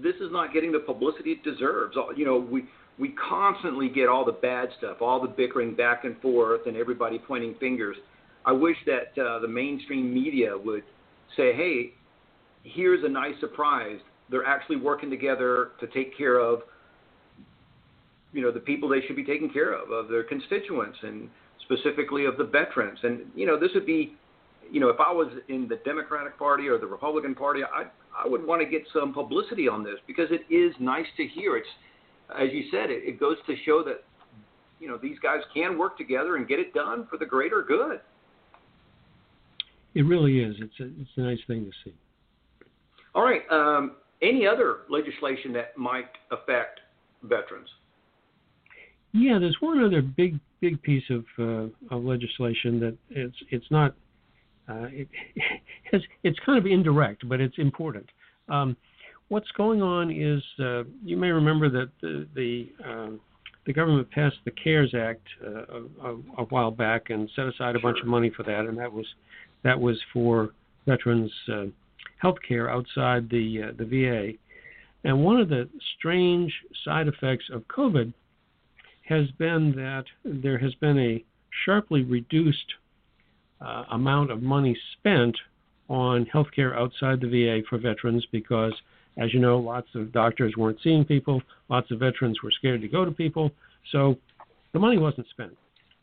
this 0.01 0.15
is 0.15 0.31
not 0.31 0.53
getting 0.53 0.71
the 0.71 0.79
publicity 0.79 1.31
it 1.31 1.43
deserves. 1.43 1.95
You 2.15 2.25
know, 2.25 2.37
we 2.37 2.65
we 2.99 3.15
constantly 3.29 3.89
get 3.89 4.07
all 4.07 4.23
the 4.23 4.31
bad 4.31 4.69
stuff, 4.77 4.97
all 5.01 5.21
the 5.21 5.27
bickering 5.27 5.75
back 5.75 6.03
and 6.03 6.19
forth, 6.21 6.61
and 6.67 6.77
everybody 6.77 7.19
pointing 7.19 7.55
fingers. 7.59 7.97
I 8.45 8.51
wish 8.51 8.77
that 8.85 9.19
uh, 9.21 9.39
the 9.39 9.47
mainstream 9.47 10.13
media 10.13 10.51
would 10.57 10.83
say, 11.35 11.53
"Hey, 11.53 11.93
here's 12.63 13.03
a 13.03 13.09
nice 13.09 13.39
surprise. 13.39 13.99
They're 14.29 14.45
actually 14.45 14.77
working 14.77 15.09
together 15.09 15.71
to 15.79 15.87
take 15.87 16.17
care 16.17 16.39
of, 16.39 16.61
you 18.31 18.41
know, 18.41 18.51
the 18.51 18.59
people 18.59 18.89
they 18.89 19.01
should 19.01 19.15
be 19.15 19.23
taking 19.23 19.49
care 19.49 19.73
of, 19.73 19.91
of 19.91 20.07
their 20.07 20.23
constituents, 20.23 20.97
and 21.03 21.29
specifically 21.61 22.25
of 22.25 22.37
the 22.37 22.45
veterans. 22.45 22.99
And 23.03 23.21
you 23.35 23.45
know, 23.45 23.59
this 23.59 23.69
would 23.73 23.85
be, 23.85 24.15
you 24.71 24.79
know, 24.79 24.89
if 24.89 24.99
I 24.99 25.11
was 25.11 25.31
in 25.49 25.67
the 25.67 25.77
Democratic 25.85 26.37
Party 26.37 26.67
or 26.67 26.77
the 26.77 26.87
Republican 26.87 27.35
Party, 27.35 27.61
I 27.63 27.85
I 28.17 28.27
would 28.27 28.45
want 28.45 28.61
to 28.61 28.67
get 28.67 28.83
some 28.93 29.13
publicity 29.13 29.67
on 29.67 29.83
this 29.83 29.95
because 30.07 30.29
it 30.31 30.51
is 30.53 30.73
nice 30.79 31.05
to 31.17 31.25
hear. 31.27 31.57
It's, 31.57 31.67
as 32.39 32.49
you 32.51 32.63
said, 32.71 32.89
it, 32.89 33.03
it 33.03 33.19
goes 33.19 33.37
to 33.47 33.55
show 33.65 33.83
that, 33.83 34.03
you 34.79 34.87
know, 34.87 34.97
these 34.97 35.17
guys 35.19 35.39
can 35.53 35.77
work 35.77 35.97
together 35.97 36.35
and 36.35 36.47
get 36.47 36.59
it 36.59 36.73
done 36.73 37.07
for 37.09 37.17
the 37.17 37.25
greater 37.25 37.63
good. 37.63 38.01
It 39.95 40.01
really 40.03 40.39
is. 40.39 40.55
It's 40.59 40.79
a 40.79 40.85
it's 40.99 41.11
a 41.17 41.21
nice 41.21 41.39
thing 41.45 41.65
to 41.65 41.71
see. 41.83 41.95
All 43.13 43.23
right. 43.23 43.41
Um, 43.51 43.97
any 44.21 44.47
other 44.47 44.79
legislation 44.89 45.53
that 45.53 45.77
might 45.77 46.09
affect 46.31 46.79
veterans? 47.21 47.69
Yeah, 49.13 49.37
there's 49.37 49.57
one 49.59 49.83
other 49.83 50.01
big 50.01 50.39
big 50.61 50.81
piece 50.81 51.03
of, 51.09 51.25
uh, 51.37 51.95
of 51.95 52.03
legislation 52.03 52.79
that 52.79 52.97
it's 53.11 53.35
it's 53.51 53.69
not 53.69 53.93
uh, 54.69 54.87
it, 54.91 55.07
it's, 55.91 56.05
it's 56.23 56.39
kind 56.45 56.57
of 56.57 56.65
indirect, 56.65 57.27
but 57.27 57.39
it's 57.41 57.57
important. 57.57 58.09
Um, 58.49 58.75
what's 59.29 59.49
going 59.57 59.81
on 59.81 60.11
is 60.11 60.43
uh, 60.59 60.83
you 61.03 61.17
may 61.17 61.29
remember 61.29 61.69
that 61.69 61.89
the 62.01 62.27
the, 62.35 62.69
um, 62.85 63.19
the 63.65 63.73
government 63.73 64.09
passed 64.11 64.37
the 64.45 64.51
CARES 64.51 64.93
Act 64.93 65.25
uh, 65.45 65.79
a, 66.03 66.15
a, 66.37 66.43
while 66.45 66.71
back 66.71 67.09
and 67.09 67.29
set 67.35 67.47
aside 67.47 67.75
a 67.75 67.79
sure. 67.79 67.91
bunch 67.91 68.01
of 68.01 68.07
money 68.07 68.31
for 68.35 68.43
that, 68.43 68.65
and 68.65 68.77
that 68.77 68.91
was 68.91 69.05
that 69.63 69.79
was 69.79 69.99
for 70.11 70.49
veterans 70.85 71.31
uh, 71.51 71.65
health 72.17 72.37
care 72.47 72.69
outside 72.69 73.29
the 73.29 73.69
uh, 73.69 73.71
the 73.77 73.85
VA. 73.85 74.37
And 75.05 75.23
one 75.23 75.39
of 75.39 75.49
the 75.49 75.67
strange 75.97 76.53
side 76.85 77.07
effects 77.07 77.45
of 77.51 77.63
COVID 77.67 78.13
has 79.07 79.29
been 79.37 79.73
that 79.75 80.05
there 80.23 80.57
has 80.57 80.73
been 80.75 80.97
a 80.97 81.23
sharply 81.65 82.03
reduced 82.03 82.73
uh, 83.61 83.83
amount 83.91 84.31
of 84.31 84.41
money 84.41 84.77
spent 84.97 85.35
on 85.89 86.25
healthcare 86.33 86.75
outside 86.77 87.21
the 87.21 87.27
VA 87.27 87.61
for 87.69 87.77
veterans 87.77 88.25
because, 88.31 88.73
as 89.17 89.33
you 89.33 89.39
know, 89.39 89.57
lots 89.57 89.87
of 89.95 90.11
doctors 90.11 90.53
weren't 90.57 90.79
seeing 90.83 91.05
people, 91.05 91.41
lots 91.69 91.91
of 91.91 91.99
veterans 91.99 92.41
were 92.41 92.51
scared 92.51 92.81
to 92.81 92.87
go 92.87 93.05
to 93.05 93.11
people, 93.11 93.51
so 93.91 94.17
the 94.73 94.79
money 94.79 94.97
wasn't 94.97 95.27
spent. 95.29 95.55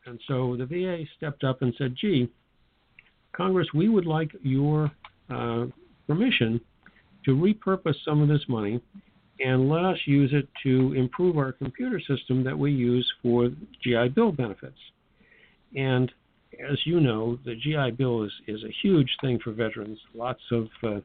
And 0.06 0.18
so 0.26 0.56
the 0.56 0.66
VA 0.66 1.04
stepped 1.16 1.44
up 1.44 1.62
and 1.62 1.74
said, 1.76 1.94
gee, 2.00 2.30
Congress, 3.32 3.68
we 3.74 3.88
would 3.88 4.06
like 4.06 4.30
your 4.42 4.90
uh, 5.30 5.66
permission 6.06 6.60
to 7.24 7.36
repurpose 7.36 7.94
some 8.04 8.22
of 8.22 8.28
this 8.28 8.42
money 8.48 8.80
and 9.40 9.68
let 9.68 9.84
us 9.84 9.98
use 10.04 10.30
it 10.32 10.48
to 10.62 10.92
improve 10.94 11.38
our 11.38 11.52
computer 11.52 12.00
system 12.00 12.44
that 12.44 12.58
we 12.58 12.72
use 12.72 13.10
for 13.22 13.48
GI 13.82 14.08
Bill 14.14 14.32
benefits. 14.32 14.78
And 15.74 16.12
as 16.58 16.78
you 16.84 17.00
know, 17.00 17.38
the 17.44 17.54
GI 17.54 17.92
Bill 17.92 18.24
is, 18.24 18.32
is 18.46 18.62
a 18.64 18.72
huge 18.82 19.10
thing 19.20 19.38
for 19.42 19.52
veterans. 19.52 19.98
Lots 20.14 20.40
of 20.50 20.68
uh, 20.82 21.00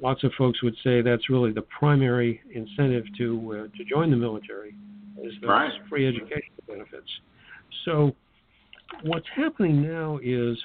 lots 0.00 0.22
of 0.24 0.32
folks 0.36 0.62
would 0.62 0.76
say 0.84 1.00
that's 1.00 1.30
really 1.30 1.52
the 1.52 1.64
primary 1.78 2.40
incentive 2.54 3.04
to 3.18 3.68
uh, 3.72 3.76
to 3.76 3.84
join 3.84 4.10
the 4.10 4.16
military 4.16 4.74
is 5.22 5.32
those 5.40 5.48
right. 5.48 5.72
free 5.88 6.06
education 6.06 6.52
benefits. 6.68 7.08
So 7.84 8.14
what's 9.02 9.26
happening 9.34 9.82
now 9.82 10.18
is 10.22 10.58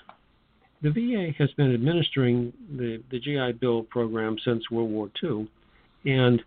the 0.82 0.90
VA 0.90 1.32
has 1.38 1.52
been 1.54 1.74
administering 1.74 2.52
the, 2.76 3.02
the 3.12 3.20
GI 3.20 3.54
Bill 3.60 3.84
program 3.84 4.36
since 4.44 4.70
World 4.72 4.92
War 4.92 5.10
II, 5.24 5.48
and 6.06 6.42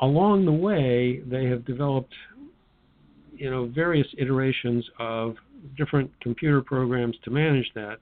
along 0.00 0.44
the 0.44 0.52
way 0.52 1.20
they 1.26 1.46
have 1.46 1.64
developed, 1.64 2.12
you 3.34 3.50
know, 3.50 3.66
various 3.66 4.06
iterations 4.18 4.84
of 4.98 5.36
different 5.76 6.10
computer 6.20 6.62
programs 6.62 7.16
to 7.24 7.30
manage 7.30 7.70
that, 7.74 7.98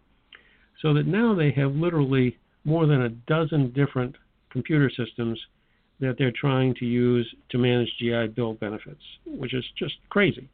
so 0.82 0.94
that 0.94 1.06
now 1.06 1.34
they 1.34 1.50
have 1.52 1.72
literally 1.72 2.36
more 2.64 2.86
than 2.86 3.02
a 3.02 3.08
dozen 3.08 3.72
different 3.72 4.16
computer 4.50 4.90
systems 4.90 5.38
that 6.00 6.16
they're 6.18 6.32
trying 6.32 6.74
to 6.74 6.86
use 6.86 7.28
to 7.50 7.58
manage 7.58 7.88
GI 7.98 8.28
Bill 8.28 8.54
benefits, 8.54 9.02
which 9.26 9.54
is 9.54 9.64
just 9.76 9.94
crazy. 10.08 10.48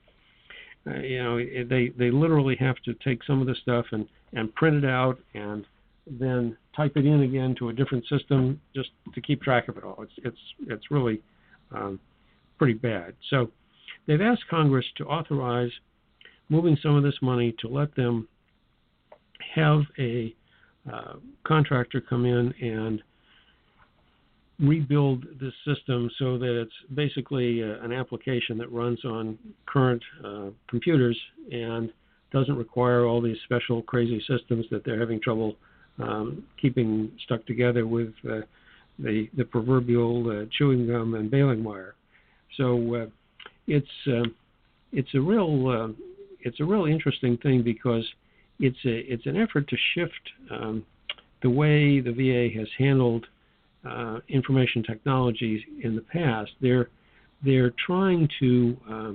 Uh, 0.86 0.98
you 1.00 1.22
know, 1.22 1.36
they 1.38 1.88
they 1.96 2.10
literally 2.10 2.56
have 2.56 2.76
to 2.84 2.94
take 2.94 3.22
some 3.24 3.40
of 3.40 3.46
the 3.46 3.54
stuff 3.62 3.86
and 3.92 4.06
and 4.34 4.54
print 4.54 4.76
it 4.76 4.88
out 4.88 5.18
and 5.34 5.64
then 6.06 6.56
type 6.76 6.92
it 6.96 7.06
in 7.06 7.22
again 7.22 7.54
to 7.58 7.68
a 7.70 7.72
different 7.72 8.04
system 8.06 8.60
just 8.74 8.90
to 9.14 9.20
keep 9.20 9.42
track 9.42 9.68
of 9.68 9.76
it 9.76 9.84
all. 9.84 9.96
It's 10.02 10.12
it's 10.18 10.38
it's 10.68 10.90
really 10.90 11.20
um, 11.74 11.98
pretty 12.58 12.74
bad. 12.74 13.14
So 13.30 13.50
they've 14.06 14.20
asked 14.20 14.46
Congress 14.48 14.86
to 14.96 15.04
authorize 15.04 15.72
moving 16.48 16.76
some 16.82 16.94
of 16.96 17.02
this 17.02 17.16
money 17.22 17.54
to 17.60 17.68
let 17.68 17.94
them 17.96 18.28
have 19.54 19.82
a 19.98 20.34
uh, 20.92 21.14
contractor 21.44 22.00
come 22.00 22.24
in 22.24 22.52
and 22.60 23.02
rebuild 24.58 25.24
this 25.40 25.52
system 25.66 26.10
so 26.18 26.38
that 26.38 26.60
it's 26.60 26.72
basically 26.94 27.62
uh, 27.62 27.84
an 27.84 27.92
application 27.92 28.56
that 28.56 28.70
runs 28.72 29.04
on 29.04 29.38
current 29.66 30.02
uh, 30.24 30.46
computers 30.68 31.18
and 31.52 31.92
doesn't 32.32 32.56
require 32.56 33.04
all 33.04 33.20
these 33.20 33.36
special 33.44 33.82
crazy 33.82 34.22
systems 34.26 34.64
that 34.70 34.84
they're 34.84 34.98
having 34.98 35.20
trouble 35.20 35.56
um, 35.98 36.44
keeping 36.60 37.10
stuck 37.24 37.44
together 37.46 37.86
with 37.86 38.12
uh, 38.28 38.40
the 38.98 39.28
the 39.36 39.44
proverbial 39.44 40.30
uh, 40.30 40.44
chewing 40.56 40.86
gum 40.86 41.14
and 41.14 41.30
baling 41.30 41.62
wire. 41.62 41.94
So 42.56 42.94
uh, 42.94 43.06
it's 43.66 43.86
uh, 44.06 44.28
it's 44.92 45.14
a 45.14 45.20
real 45.20 45.94
it's 46.46 46.60
a 46.60 46.64
really 46.64 46.92
interesting 46.92 47.36
thing 47.38 47.62
because 47.62 48.04
it's 48.60 48.78
a 48.84 49.12
it's 49.12 49.26
an 49.26 49.36
effort 49.36 49.68
to 49.68 49.76
shift 49.94 50.30
um, 50.50 50.84
the 51.42 51.50
way 51.50 52.00
the 52.00 52.12
VA 52.12 52.56
has 52.58 52.68
handled 52.78 53.26
uh, 53.84 54.20
information 54.28 54.82
technologies 54.82 55.60
in 55.82 55.96
the 55.96 56.02
past. 56.02 56.52
They're 56.60 56.88
they're 57.44 57.72
trying 57.84 58.28
to 58.38 58.76
uh, 58.90 59.12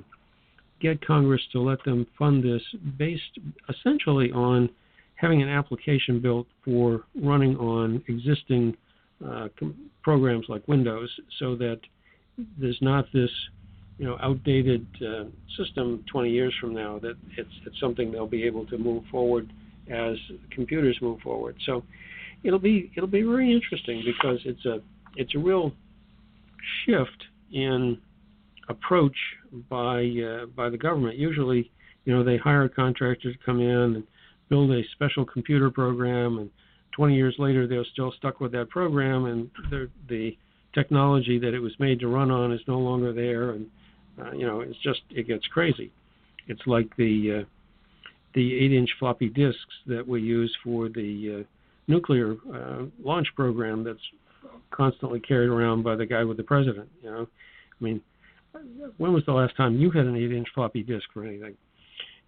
get 0.82 1.06
Congress 1.06 1.41
to 1.54 1.62
let 1.62 1.84
them 1.86 2.06
fund 2.20 2.44
this 2.44 2.62
based 2.98 3.39
essentially 3.70 4.32
on 4.34 4.70
having 5.15 5.41
an 5.41 5.50
application 5.50 6.20
built 6.20 6.48
for 6.65 7.04
running 7.15 7.56
on 7.58 8.04
existing 8.08 8.76
uh, 9.26 9.48
com- 9.58 9.89
programs 10.04 10.46
like 10.50 10.67
Windows, 10.67 11.10
so 11.39 11.56
that 11.56 11.80
there's 12.60 12.80
not 12.82 13.06
this 13.13 13.30
you 14.02 14.08
know 14.08 14.18
outdated 14.20 14.88
uh, 15.08 15.26
system 15.56 16.04
20 16.12 16.32
years 16.32 16.52
from 16.60 16.74
now 16.74 16.98
that 16.98 17.14
it's 17.38 17.50
it's 17.68 17.80
something 17.80 18.12
they'll 18.12 18.26
be 18.26 18.44
able 18.44 18.66
to 18.66 18.78
move 18.80 19.04
forward 19.12 19.54
as 19.92 20.16
computers 20.50 20.98
move 21.04 21.20
forward. 21.20 21.56
So 21.68 21.84
it'll 22.44 22.58
be 22.58 22.92
it'll 22.98 23.08
be 23.08 23.22
very 23.22 23.54
interesting 23.54 24.02
because 24.04 24.40
it's 24.44 24.66
a 24.66 24.80
it's 25.16 25.36
a 25.36 25.38
real 25.38 25.72
shift 26.84 27.26
in 27.54 28.00
approach 28.70 29.16
by 29.70 30.00
uh, 30.00 30.48
by 30.48 30.70
the 30.72 30.80
government. 30.80 31.18
Usually, 31.18 31.70
you 32.06 32.12
know, 32.12 32.24
they 32.24 32.38
hire 32.38 32.64
a 32.64 32.70
contractor 32.70 33.32
to 33.32 33.40
come 33.46 33.60
in 33.60 33.70
and 33.70 34.04
build 34.50 34.72
a 34.72 34.82
special 34.94 35.26
computer 35.26 35.70
program, 35.70 36.40
and 36.40 36.50
20 36.96 37.16
years 37.16 37.36
later, 37.38 37.68
they're 37.68 37.86
still 37.94 38.12
stuck 38.18 38.40
with 38.40 38.52
that 38.54 38.70
program, 38.72 39.26
and 39.26 39.52
the 40.10 40.36
technology 40.74 41.38
that 41.38 41.54
it 41.54 41.60
was 41.60 41.74
made 41.78 42.00
to 42.00 42.08
run 42.08 42.32
on 42.32 42.52
is 42.52 42.62
no 42.68 42.80
longer 42.80 43.14
there, 43.14 43.52
and 43.52 43.68
uh, 44.19 44.32
you 44.32 44.45
know, 44.45 44.62
it's 44.62 44.78
just 44.84 45.02
it 45.10 45.28
gets 45.28 45.45
crazy. 45.47 45.91
It's 46.47 46.62
like 46.65 46.95
the 46.97 47.41
uh, 47.41 47.45
the 48.34 48.60
eight-inch 48.60 48.89
floppy 49.00 49.30
disks 49.30 49.74
that 49.88 50.08
we 50.08 50.21
use 50.21 50.56
for 50.63 50.89
the 50.89 51.41
uh, 51.41 51.43
nuclear 51.88 52.36
uh, 52.54 52.84
launch 53.04 53.28
program 53.36 53.84
that's 53.84 54.00
constantly 54.71 55.19
carried 55.19 55.50
around 55.50 55.84
by 55.84 55.95
the 55.95 56.06
guy 56.06 56.24
with 56.24 56.38
the 56.38 56.43
president. 56.43 56.89
You 57.04 57.12
know, 57.12 57.28
I 57.28 57.84
mean, 57.84 58.02
when 58.97 59.13
was 59.13 59.24
the 59.26 59.34
last 59.34 59.56
time 59.58 59.76
you 59.78 59.91
had 59.91 60.06
an 60.06 60.15
eight-inch 60.15 60.47
floppy 60.54 60.84
disk 60.84 61.06
for 61.13 61.26
anything? 61.26 61.56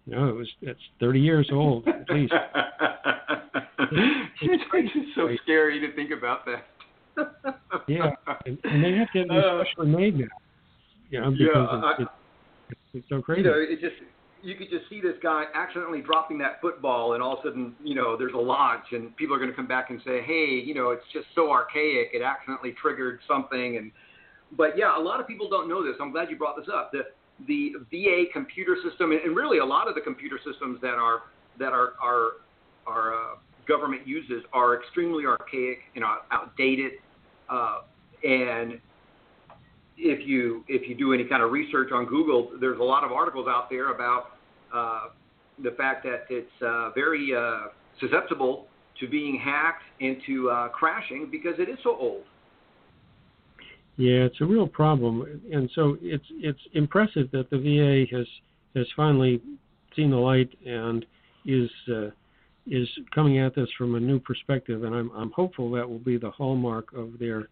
You 0.06 0.16
know, 0.16 0.28
it 0.28 0.34
was 0.34 0.48
it's 0.60 0.80
30 1.00 1.20
years 1.20 1.48
old 1.52 1.88
at 1.88 2.08
least. 2.10 2.32
it's 4.32 5.14
so 5.14 5.28
scary 5.42 5.80
to 5.80 5.94
think 5.94 6.10
about 6.10 6.44
that. 6.46 6.66
yeah, 7.86 8.10
and, 8.44 8.58
and, 8.64 8.84
they 8.84 8.92
have 8.92 9.10
to 9.12 9.20
have 9.20 9.28
them 9.28 9.36
uh, 9.36 9.62
specially 9.64 9.86
made 9.86 10.18
now. 10.18 10.26
You 11.14 11.20
know, 11.20 11.30
because 11.30 11.46
yeah, 11.54 11.88
I, 11.88 11.94
it's, 11.98 12.10
it's, 12.70 12.80
it's 12.94 13.08
so 13.08 13.22
crazy. 13.22 13.42
You 13.42 13.50
know, 13.50 13.56
it 13.56 13.80
just 13.80 13.94
you 14.42 14.56
could 14.56 14.68
just 14.68 14.88
see 14.90 15.00
this 15.00 15.14
guy 15.22 15.44
accidentally 15.54 16.02
dropping 16.02 16.38
that 16.38 16.60
football, 16.60 17.14
and 17.14 17.22
all 17.22 17.34
of 17.34 17.38
a 17.38 17.48
sudden, 17.48 17.74
you 17.82 17.94
know, 17.94 18.16
there's 18.16 18.34
a 18.34 18.38
launch, 18.38 18.84
and 18.92 19.16
people 19.16 19.34
are 19.34 19.38
going 19.38 19.50
to 19.50 19.56
come 19.56 19.66
back 19.66 19.90
and 19.90 20.00
say, 20.04 20.22
hey, 20.22 20.60
you 20.64 20.74
know, 20.74 20.90
it's 20.90 21.04
just 21.12 21.26
so 21.34 21.50
archaic, 21.50 22.10
it 22.12 22.20
accidentally 22.20 22.74
triggered 22.80 23.20
something, 23.28 23.76
and 23.76 23.92
but 24.56 24.76
yeah, 24.76 24.98
a 24.98 25.00
lot 25.00 25.20
of 25.20 25.26
people 25.26 25.48
don't 25.48 25.68
know 25.68 25.84
this. 25.84 25.94
I'm 26.00 26.12
glad 26.12 26.30
you 26.30 26.36
brought 26.36 26.56
this 26.56 26.68
up. 26.72 26.92
The 26.92 27.02
the 27.46 27.74
VA 27.90 28.24
computer 28.32 28.76
system, 28.88 29.12
and 29.12 29.36
really 29.36 29.58
a 29.58 29.64
lot 29.64 29.88
of 29.88 29.94
the 29.94 30.00
computer 30.00 30.38
systems 30.44 30.80
that 30.82 30.94
are 30.94 31.22
that 31.58 31.72
our 31.72 31.94
our 32.02 32.30
our 32.86 33.14
uh, 33.14 33.36
government 33.66 34.06
uses 34.06 34.42
are 34.52 34.80
extremely 34.80 35.26
archaic 35.26 35.78
and 35.94 36.04
outdated, 36.30 36.92
uh, 37.48 37.78
and 38.22 38.80
if 39.96 40.26
you 40.26 40.64
if 40.68 40.88
you 40.88 40.94
do 40.94 41.12
any 41.12 41.24
kind 41.24 41.42
of 41.42 41.52
research 41.52 41.90
on 41.92 42.06
Google, 42.06 42.50
there's 42.60 42.78
a 42.78 42.82
lot 42.82 43.04
of 43.04 43.12
articles 43.12 43.46
out 43.48 43.68
there 43.70 43.92
about 43.94 44.32
uh, 44.74 45.08
the 45.62 45.70
fact 45.72 46.04
that 46.04 46.24
it's 46.30 46.50
uh, 46.62 46.90
very 46.94 47.34
uh, 47.34 47.68
susceptible 48.00 48.66
to 49.00 49.08
being 49.08 49.38
hacked 49.42 49.82
and 50.00 50.16
to 50.26 50.50
uh, 50.50 50.68
crashing 50.68 51.28
because 51.30 51.54
it 51.58 51.68
is 51.68 51.78
so 51.82 51.96
old. 51.96 52.22
Yeah, 53.96 54.24
it's 54.24 54.40
a 54.40 54.44
real 54.44 54.66
problem, 54.66 55.40
and 55.52 55.70
so 55.74 55.96
it's 56.02 56.24
it's 56.30 56.58
impressive 56.72 57.30
that 57.30 57.48
the 57.50 57.58
VA 57.58 58.16
has 58.16 58.26
has 58.74 58.86
finally 58.96 59.40
seen 59.94 60.10
the 60.10 60.16
light 60.16 60.50
and 60.66 61.06
is 61.46 61.70
uh, 61.88 62.10
is 62.66 62.88
coming 63.14 63.38
at 63.38 63.54
this 63.54 63.68
from 63.78 63.94
a 63.94 64.00
new 64.00 64.18
perspective, 64.18 64.82
and 64.82 64.94
I'm 64.94 65.10
I'm 65.14 65.30
hopeful 65.30 65.70
that 65.72 65.88
will 65.88 66.00
be 66.00 66.16
the 66.16 66.30
hallmark 66.30 66.92
of 66.92 67.20
their 67.20 67.48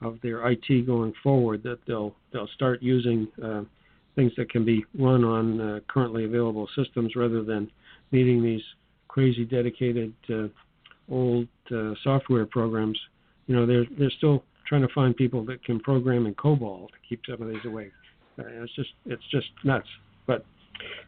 of 0.00 0.18
their 0.22 0.46
IT 0.50 0.86
going 0.86 1.12
forward. 1.22 1.62
That 1.62 1.78
they'll 1.86 2.14
they'll 2.32 2.48
start 2.48 2.82
using 2.82 3.28
uh, 3.42 3.62
things 4.14 4.32
that 4.36 4.50
can 4.50 4.64
be 4.64 4.84
run 4.98 5.24
on 5.24 5.60
uh, 5.60 5.80
currently 5.88 6.24
available 6.24 6.68
systems 6.76 7.16
rather 7.16 7.42
than 7.42 7.70
needing 8.12 8.42
these 8.42 8.62
crazy 9.08 9.44
dedicated 9.44 10.12
uh, 10.30 10.48
old 11.10 11.48
uh, 11.74 11.92
software 12.02 12.46
programs. 12.46 12.98
You 13.46 13.56
know, 13.56 13.66
they're 13.66 13.86
they're 13.98 14.12
still 14.18 14.44
trying 14.66 14.82
to 14.82 14.92
find 14.94 15.16
people 15.16 15.44
that 15.46 15.62
can 15.64 15.80
program 15.80 16.26
in 16.26 16.34
COBOL 16.34 16.88
to 16.88 16.94
keep 17.08 17.20
some 17.28 17.42
of 17.42 17.48
these 17.48 17.64
away. 17.64 17.90
Uh, 18.38 18.44
it's 18.62 18.74
just 18.74 18.90
it's 19.06 19.22
just 19.30 19.46
nuts. 19.64 19.88
But 20.26 20.44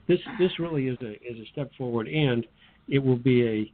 this 0.09 0.21
this 0.39 0.59
really 0.59 0.89
is 0.89 0.99
a 1.03 1.13
is 1.13 1.39
a 1.39 1.47
step 1.53 1.71
forward, 1.77 2.09
and 2.09 2.47
it 2.89 2.99
will 2.99 3.17
be 3.17 3.47
a 3.47 3.73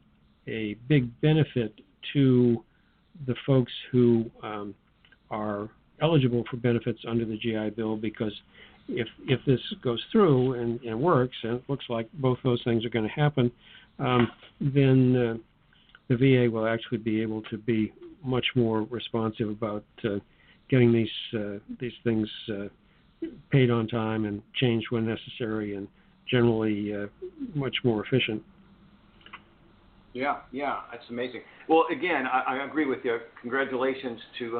a 0.51 0.75
big 0.89 1.09
benefit 1.21 1.75
to 2.13 2.65
the 3.27 3.35
folks 3.47 3.73
who 3.91 4.31
um, 4.43 4.75
are 5.33 5.69
eligible 6.01 6.45
for 6.51 6.57
benefits 6.59 7.01
under 7.09 7.25
the 7.25 7.37
GI 7.37 7.71
Bill 7.71 7.97
because 7.97 8.33
if 8.89 9.09
if 9.27 9.41
this 9.47 9.61
goes 9.83 10.03
through 10.11 10.55
and, 10.55 10.81
and 10.83 11.01
works, 11.01 11.37
and 11.43 11.55
it 11.55 11.65
looks 11.69 11.85
like 11.89 12.09
both 12.15 12.39
those 12.45 12.61
things 12.65 12.85
are 12.85 12.91
going 12.91 13.07
to 13.07 13.13
happen, 13.13 13.51
um, 13.99 14.31
then 14.61 15.17
uh, 15.17 15.35
the 16.09 16.17
VA 16.17 16.51
will 16.51 16.67
actually 16.67 16.99
be 16.99 17.23
able 17.23 17.43
to 17.43 17.59
be 17.59 17.93
much 18.25 18.47
more 18.55 18.83
responsive 18.83 19.49
about 19.49 19.85
uh, 20.05 20.19
getting 20.69 20.93
these 20.93 21.09
uh, 21.39 21.59
these 21.81 21.93
things 22.05 22.29
uh, 22.51 22.69
paid 23.51 23.71
on 23.71 23.87
time 23.87 24.25
and 24.25 24.43
changed 24.55 24.87
when 24.91 25.07
necessary, 25.07 25.77
and 25.77 25.89
generally 26.29 26.95
uh, 26.95 27.07
much 27.55 27.77
more 27.85 28.05
efficient. 28.05 28.43
Yeah, 30.15 30.41
yeah, 30.51 30.81
that's 30.91 31.05
amazing. 31.09 31.41
Well, 31.69 31.85
again, 31.91 32.27
I, 32.27 32.59
I 32.59 32.65
agree 32.67 32.85
with 32.85 32.99
you. 33.03 33.19
Congratulations 33.41 34.21
to 34.41 34.59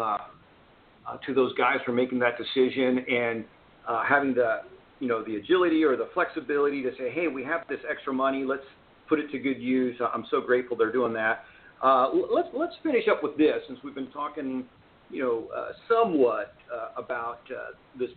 uh, 1.09 1.17
to 1.27 1.35
those 1.35 1.53
guys 1.55 1.79
for 1.85 1.93
making 1.93 2.19
that 2.21 2.35
decision 2.39 3.05
and 3.09 3.45
uh, 3.89 4.03
having 4.09 4.35
the 4.35 4.61
you 5.01 5.09
know 5.09 5.25
the 5.25 5.37
agility 5.37 5.83
or 5.83 5.97
the 5.97 6.09
flexibility 6.15 6.83
to 6.83 6.91
say, 6.99 7.11
hey, 7.11 7.27
we 7.29 7.43
have 7.43 7.67
this 7.69 7.81
extra 7.91 8.13
money, 8.13 8.45
let's 8.45 8.63
put 9.09 9.19
it 9.19 9.31
to 9.33 9.39
good 9.39 9.61
use. 9.61 9.97
I'm 10.15 10.25
so 10.31 10.41
grateful 10.41 10.77
they're 10.77 10.93
doing 10.93 11.13
that. 11.15 11.45
Uh, 11.83 12.11
let's 12.33 12.49
let's 12.55 12.75
finish 12.83 13.05
up 13.11 13.23
with 13.23 13.37
this 13.37 13.57
since 13.67 13.79
we've 13.83 13.95
been 13.95 14.11
talking, 14.13 14.65
you 15.11 15.23
know, 15.23 15.49
uh, 15.55 15.73
somewhat 15.89 16.55
uh, 16.73 17.03
about 17.03 17.41
uh, 17.51 17.73
this 17.99 18.11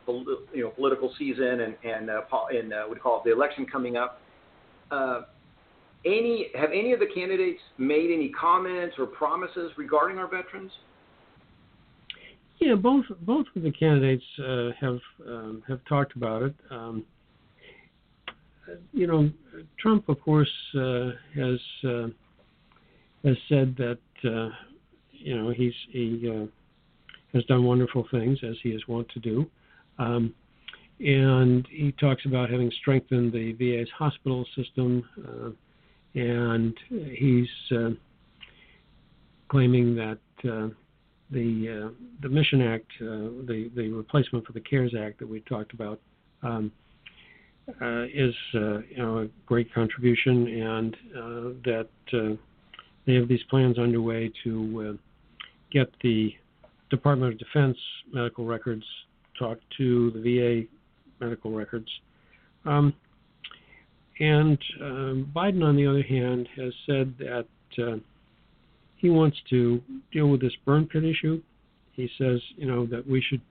you 0.53 0.63
know 0.63 0.69
political 0.69 1.11
season 1.17 1.61
and 1.61 1.75
and 1.83 2.09
uh, 2.11 2.21
and 2.51 2.71
uh, 2.71 2.83
we 2.89 2.97
call 2.97 3.17
it 3.17 3.23
the 3.25 3.31
election 3.31 3.65
coming 3.65 3.97
up. 3.97 4.21
Any 6.05 6.51
have 6.53 6.69
any 6.69 6.93
of 6.93 6.99
the 6.99 7.07
candidates 7.15 7.59
made 7.79 8.11
any 8.13 8.29
comments 8.29 8.95
or 8.99 9.07
promises 9.07 9.71
regarding 9.75 10.19
our 10.19 10.27
veterans? 10.27 10.71
Yeah, 12.59 12.75
both 12.75 13.05
both 13.21 13.47
of 13.55 13.63
the 13.63 13.71
candidates 13.71 14.23
uh, 14.39 14.69
have 14.79 14.99
um, 15.27 15.63
have 15.67 15.83
talked 15.85 16.15
about 16.15 16.43
it. 16.43 16.55
Um, 16.71 17.05
you 18.93 19.07
know, 19.07 19.29
Trump, 19.79 20.09
of 20.09 20.19
course, 20.21 20.51
uh, 20.75 21.11
has 21.35 21.59
uh, 21.83 22.07
has 23.23 23.37
said 23.49 23.75
that 23.77 23.99
uh, 24.23 24.49
you 25.11 25.37
know 25.37 25.49
he's 25.51 25.73
he 25.89 26.29
uh, 26.29 26.45
has 27.33 27.43
done 27.45 27.65
wonderful 27.65 28.07
things 28.09 28.39
as 28.43 28.55
he 28.63 28.69
is 28.69 28.87
wont 28.87 29.07
to 29.09 29.19
do, 29.19 29.49
um, 29.99 30.33
and 30.99 31.67
he 31.69 31.91
talks 31.99 32.25
about 32.25 32.49
having 32.49 32.71
strengthened 32.79 33.33
the 33.33 33.51
VA's 33.53 33.89
hospital 33.97 34.45
system, 34.55 35.03
uh, 35.27 35.49
and 36.19 36.73
he's 36.89 37.49
claiming 39.49 39.95
that 39.95 40.19
the 41.31 41.85
uh, 41.85 41.89
the 42.21 42.29
Mission 42.29 42.61
Act, 42.61 42.91
uh, 43.01 43.45
the 43.45 43.71
the 43.75 43.89
replacement 43.89 44.45
for 44.45 44.53
the 44.53 44.59
CARES 44.59 44.93
Act 44.97 45.19
that 45.19 45.27
we 45.27 45.41
talked 45.41 45.73
about, 45.73 45.99
um, 46.43 46.71
uh, 47.81 48.03
is 48.03 48.33
you 48.53 48.97
know 48.97 49.19
a 49.19 49.27
great 49.45 49.73
contribution, 49.73 50.47
and 50.47 50.97
that 51.63 51.87
they 53.05 53.13
have 53.15 53.27
these 53.27 53.43
plans 53.49 53.77
underway 53.77 54.31
to 54.43 54.97
get 55.71 55.89
the 56.01 56.33
Department 56.89 57.33
of 57.33 57.39
Defense 57.39 57.77
medical 58.13 58.45
records 58.45 58.85
talk 59.37 59.57
to 59.77 60.11
the 60.11 60.21
VA 60.21 61.23
medical 61.23 61.51
records. 61.51 61.89
Um, 62.65 62.93
and 64.19 64.57
um, 64.81 65.31
Biden, 65.35 65.63
on 65.63 65.75
the 65.75 65.85
other 65.85 66.03
hand, 66.03 66.47
has 66.55 66.73
said 66.85 67.13
that 67.19 67.47
uh, 67.77 67.97
he 68.97 69.09
wants 69.09 69.37
to 69.49 69.81
deal 70.11 70.27
with 70.27 70.41
this 70.41 70.53
burn 70.65 70.87
pit 70.87 71.03
issue. 71.03 71.41
He 71.91 72.09
says, 72.17 72.41
you 72.55 72.67
know, 72.67 72.85
that 72.87 73.07
we 73.07 73.21
should 73.21 73.41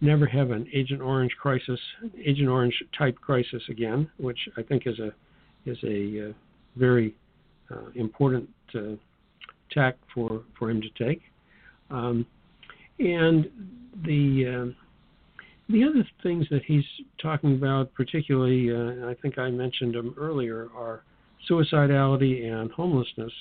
never 0.00 0.26
have 0.26 0.50
an 0.50 0.66
Agent 0.72 1.00
Orange 1.00 1.32
crisis, 1.40 1.80
Agent 2.24 2.48
Orange 2.48 2.74
type 2.96 3.16
crisis 3.20 3.62
again, 3.68 4.10
which 4.18 4.38
I 4.56 4.62
think 4.62 4.86
is 4.86 4.98
a 4.98 5.12
is 5.68 5.78
a 5.82 6.30
uh, 6.30 6.32
very 6.76 7.14
uh, 7.70 7.90
important 7.94 8.48
uh, 8.74 8.96
tack 9.70 9.96
for 10.14 10.42
for 10.58 10.70
him 10.70 10.80
to 10.80 11.04
take. 11.04 11.22
Um, 11.90 12.26
and 12.98 13.46
the 14.04 14.72
uh, 14.72 14.82
the 15.68 15.84
other 15.84 16.06
things 16.22 16.46
that 16.50 16.62
he's 16.64 16.84
talking 17.20 17.54
about, 17.54 17.92
particularly, 17.94 18.70
uh, 18.70 19.08
I 19.08 19.14
think 19.20 19.38
I 19.38 19.50
mentioned 19.50 19.94
them 19.94 20.14
earlier, 20.16 20.68
are 20.76 21.02
suicidality 21.50 22.50
and 22.50 22.70
homelessness. 22.70 23.32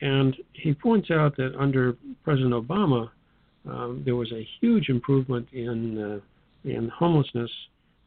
And 0.00 0.36
he 0.52 0.74
points 0.74 1.10
out 1.10 1.36
that 1.36 1.54
under 1.58 1.96
President 2.24 2.52
Obama, 2.52 3.10
um, 3.68 4.02
there 4.04 4.16
was 4.16 4.30
a 4.32 4.46
huge 4.60 4.88
improvement 4.88 5.48
in 5.52 5.98
uh, 5.98 6.20
in 6.68 6.88
homelessness 6.88 7.50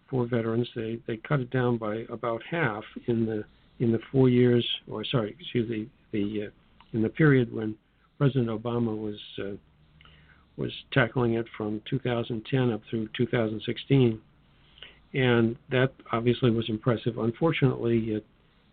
for 0.10 0.26
veterans. 0.26 0.68
They 0.76 1.00
they 1.08 1.18
cut 1.18 1.42
it 1.42 1.52
down 1.52 1.78
by 1.78 2.06
about 2.10 2.42
half 2.50 2.84
in 3.08 3.26
the 3.26 3.44
in 3.80 3.92
the 3.92 4.00
four 4.12 4.30
years, 4.30 4.66
or 4.90 5.04
sorry, 5.06 5.36
excuse 5.40 5.70
me, 5.70 5.90
the 6.12 6.48
uh, 6.48 6.50
in 6.94 7.02
the 7.02 7.10
period 7.10 7.54
when 7.54 7.76
President 8.18 8.48
Obama 8.48 8.96
was 8.96 9.20
uh, 9.40 9.56
was 10.58 10.72
tackling 10.94 11.34
it 11.34 11.46
from 11.58 11.82
2010 11.90 12.72
up 12.72 12.82
through 12.90 13.10
2016, 13.18 14.20
and 15.14 15.56
that 15.72 15.92
obviously 16.12 16.52
was 16.52 16.70
impressive. 16.70 17.18
Unfortunately, 17.18 18.12
it 18.12 18.26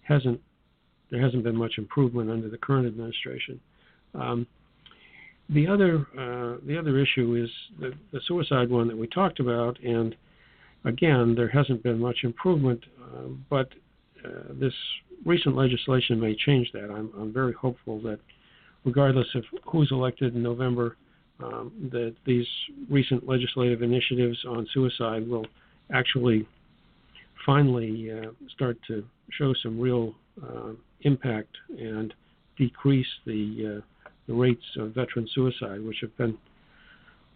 hasn't 0.02 0.40
there 1.10 1.22
hasn't 1.22 1.44
been 1.44 1.56
much 1.56 1.74
improvement 1.78 2.30
under 2.30 2.48
the 2.48 2.58
current 2.58 2.86
administration. 2.86 3.60
Um, 4.14 4.46
the 5.50 5.66
other 5.66 6.06
uh, 6.18 6.58
the 6.66 6.76
other 6.78 6.98
issue 6.98 7.42
is 7.42 7.50
the, 7.80 7.92
the, 8.12 8.20
suicide 8.26 8.68
one 8.68 8.86
that 8.88 8.96
we 8.96 9.06
talked 9.06 9.40
about, 9.40 9.80
and 9.82 10.14
again, 10.84 11.34
there 11.34 11.48
hasn't 11.48 11.82
been 11.82 11.98
much 11.98 12.18
improvement. 12.22 12.84
Uh, 13.02 13.28
but 13.48 13.68
uh, 14.24 14.52
this 14.60 14.74
recent 15.24 15.56
legislation 15.56 16.20
may 16.20 16.34
change 16.34 16.70
that. 16.72 16.90
I'm, 16.90 17.10
I'm 17.18 17.32
very 17.32 17.54
hopeful 17.54 18.00
that, 18.02 18.18
regardless 18.84 19.26
of 19.34 19.44
who's 19.64 19.90
elected 19.90 20.34
in 20.34 20.42
November, 20.42 20.96
um, 21.42 21.72
that 21.92 22.14
these 22.26 22.46
recent 22.90 23.26
legislative 23.26 23.82
initiatives 23.82 24.38
on 24.46 24.66
suicide 24.74 25.26
will 25.28 25.46
actually 25.92 26.46
finally 27.48 28.10
uh, 28.12 28.30
start 28.54 28.76
to 28.86 29.02
show 29.30 29.54
some 29.62 29.80
real 29.80 30.14
uh, 30.42 30.72
impact 31.00 31.56
and 31.78 32.12
decrease 32.58 33.06
the, 33.24 33.78
uh, 33.78 34.10
the 34.26 34.34
rates 34.34 34.64
of 34.78 34.94
veteran 34.94 35.26
suicide, 35.34 35.82
which 35.82 35.96
have 36.02 36.14
been 36.18 36.36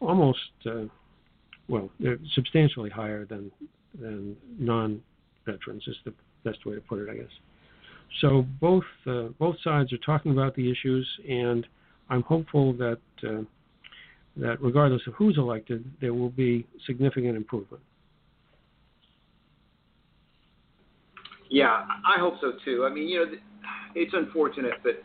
almost, 0.01 0.39
uh, 0.67 0.83
well, 1.67 1.89
they're 1.99 2.19
substantially 2.35 2.91
higher 2.91 3.25
than 3.25 3.51
than 4.01 4.37
non-veterans 4.59 5.83
is 5.87 5.97
the 6.07 6.15
best 6.45 6.65
way 6.65 6.75
to 6.75 6.81
put 6.81 6.99
it, 6.99 7.11
I 7.11 7.15
guess. 7.15 7.35
So 8.21 8.47
both 8.61 8.85
uh, 9.07 9.29
both 9.39 9.57
sides 9.65 9.93
are 9.95 9.99
talking 9.99 10.33
about 10.33 10.55
the 10.55 10.71
issues, 10.71 11.07
and 11.29 11.67
I'm 12.11 12.23
hopeful 12.23 12.75
that 12.75 12.99
uh, 13.27 13.43
that 14.37 14.61
regardless 14.61 15.03
of 15.07 15.15
who's 15.15 15.39
elected, 15.39 15.85
there 16.03 16.13
will 16.13 16.31
be 16.31 16.67
significant 16.87 17.37
improvement. 17.37 17.83
Yeah, 21.53 21.85
I 22.07 22.19
hope 22.19 22.37
so 22.41 22.53
too. 22.65 22.87
I 22.91 22.95
mean, 22.95 23.09
you 23.09 23.27
know, 23.27 23.33
it's 23.95 24.15
unfortunate 24.15 24.73
that 24.85 25.03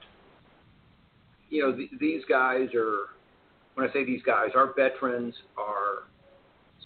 you 1.50 1.62
know 1.62 1.76
th- 1.76 1.90
these 2.00 2.24
guys 2.30 2.70
are. 2.74 3.10
When 3.76 3.88
I 3.88 3.94
say 3.94 4.06
these 4.06 4.24
guys, 4.26 4.52
our 4.56 4.74
veterans 4.74 5.36
are 5.58 6.08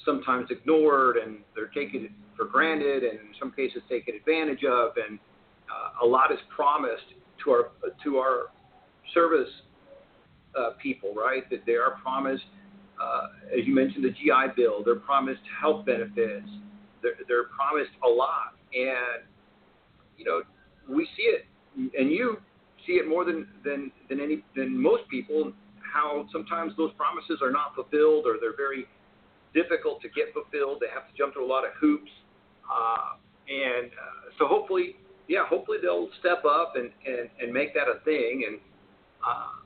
sometimes 0.03 0.47
ignored 0.49 1.17
and 1.17 1.37
they're 1.55 1.67
taken 1.67 2.09
for 2.35 2.45
granted, 2.45 3.03
and 3.03 3.19
in 3.19 3.27
some 3.39 3.51
cases 3.51 3.83
taken 3.87 4.15
advantage 4.15 4.63
of, 4.65 4.93
and 4.97 5.19
uh, 5.69 6.05
a 6.05 6.07
lot 6.07 6.31
is 6.33 6.39
promised 6.53 7.05
to 7.45 7.51
our 7.51 7.69
to 8.03 8.17
our 8.17 8.45
service 9.13 9.49
uh, 10.57 10.71
people, 10.81 11.13
right? 11.13 11.47
That 11.51 11.67
they 11.67 11.75
are 11.75 11.99
promised, 12.03 12.43
uh, 12.99 13.27
as 13.57 13.67
you 13.67 13.75
mentioned, 13.75 14.03
the 14.05 14.09
GI 14.09 14.53
Bill. 14.57 14.83
They're 14.83 14.95
promised 14.95 15.41
health 15.61 15.85
benefits. 15.85 16.49
They're, 17.03 17.13
they're 17.27 17.45
promised 17.55 17.91
a 18.03 18.09
lot, 18.09 18.55
and 18.73 19.23
you 20.21 20.25
know 20.25 20.41
we 20.87 21.07
see 21.17 21.23
it, 21.23 21.45
and 21.97 22.11
you 22.11 22.37
see 22.85 22.93
it 22.93 23.07
more 23.07 23.25
than 23.25 23.47
than 23.63 23.91
than 24.09 24.19
any 24.19 24.43
than 24.55 24.79
most 24.81 25.07
people. 25.09 25.51
How 25.81 26.25
sometimes 26.31 26.73
those 26.77 26.91
promises 26.93 27.39
are 27.41 27.51
not 27.51 27.75
fulfilled, 27.75 28.25
or 28.25 28.37
they're 28.39 28.55
very 28.55 28.85
difficult 29.53 30.01
to 30.01 30.09
get 30.09 30.33
fulfilled. 30.33 30.77
They 30.79 30.87
have 30.93 31.09
to 31.09 31.13
jump 31.17 31.33
through 31.33 31.45
a 31.45 31.51
lot 31.51 31.65
of 31.65 31.71
hoops, 31.79 32.11
uh, 32.69 33.17
and 33.49 33.91
uh, 33.91 34.31
so 34.37 34.47
hopefully, 34.47 34.95
yeah, 35.27 35.45
hopefully 35.47 35.79
they'll 35.81 36.09
step 36.19 36.45
up 36.45 36.73
and 36.75 36.91
and, 37.05 37.29
and 37.41 37.51
make 37.51 37.73
that 37.73 37.89
a 37.89 37.99
thing. 38.05 38.45
And 38.47 38.59
uh, 39.25 39.59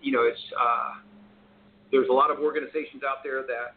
you 0.00 0.12
know, 0.12 0.22
it's 0.22 0.40
uh, 0.60 1.00
there's 1.90 2.08
a 2.08 2.12
lot 2.12 2.30
of 2.30 2.38
organizations 2.38 3.02
out 3.02 3.24
there 3.24 3.42
that 3.42 3.74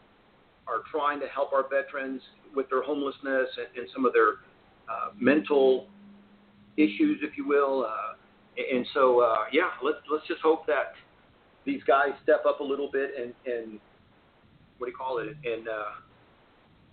are 0.67 0.81
trying 0.91 1.19
to 1.19 1.27
help 1.27 1.53
our 1.53 1.65
veterans 1.69 2.21
with 2.55 2.69
their 2.69 2.81
homelessness 2.81 3.49
and, 3.57 3.77
and 3.77 3.87
some 3.93 4.05
of 4.05 4.13
their 4.13 4.41
uh, 4.89 5.09
mental 5.19 5.87
issues, 6.77 7.19
if 7.21 7.37
you 7.37 7.47
will. 7.47 7.85
Uh, 7.85 8.15
and 8.57 8.85
so, 8.93 9.21
uh, 9.21 9.45
yeah, 9.51 9.71
let's 9.83 9.97
let's 10.11 10.25
just 10.27 10.41
hope 10.41 10.65
that 10.67 10.93
these 11.65 11.81
guys 11.87 12.09
step 12.23 12.43
up 12.47 12.59
a 12.59 12.63
little 12.63 12.89
bit 12.91 13.11
and 13.19 13.33
and 13.45 13.79
what 14.77 14.87
do 14.87 14.91
you 14.91 14.97
call 14.97 15.19
it? 15.19 15.35
And 15.43 15.67
uh, 15.67 15.91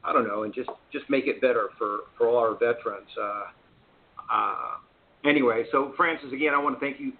I 0.05 0.13
don't 0.13 0.27
know, 0.27 0.43
and 0.43 0.55
just 0.55 0.71
just 0.93 1.09
make 1.09 1.27
it 1.27 1.41
better 1.41 1.69
for 1.79 2.01
for 2.17 2.29
all 2.29 2.39
our 2.39 2.53
veterans. 2.53 3.09
Uh, 3.21 3.45
uh, 4.33 4.77
anyway, 5.25 5.65
so 5.73 5.93
Francis, 5.97 6.33
again, 6.33 6.55
I 6.55 6.59
want 6.59 6.79
to 6.79 6.81
thank 6.81 7.01
you 7.01 7.13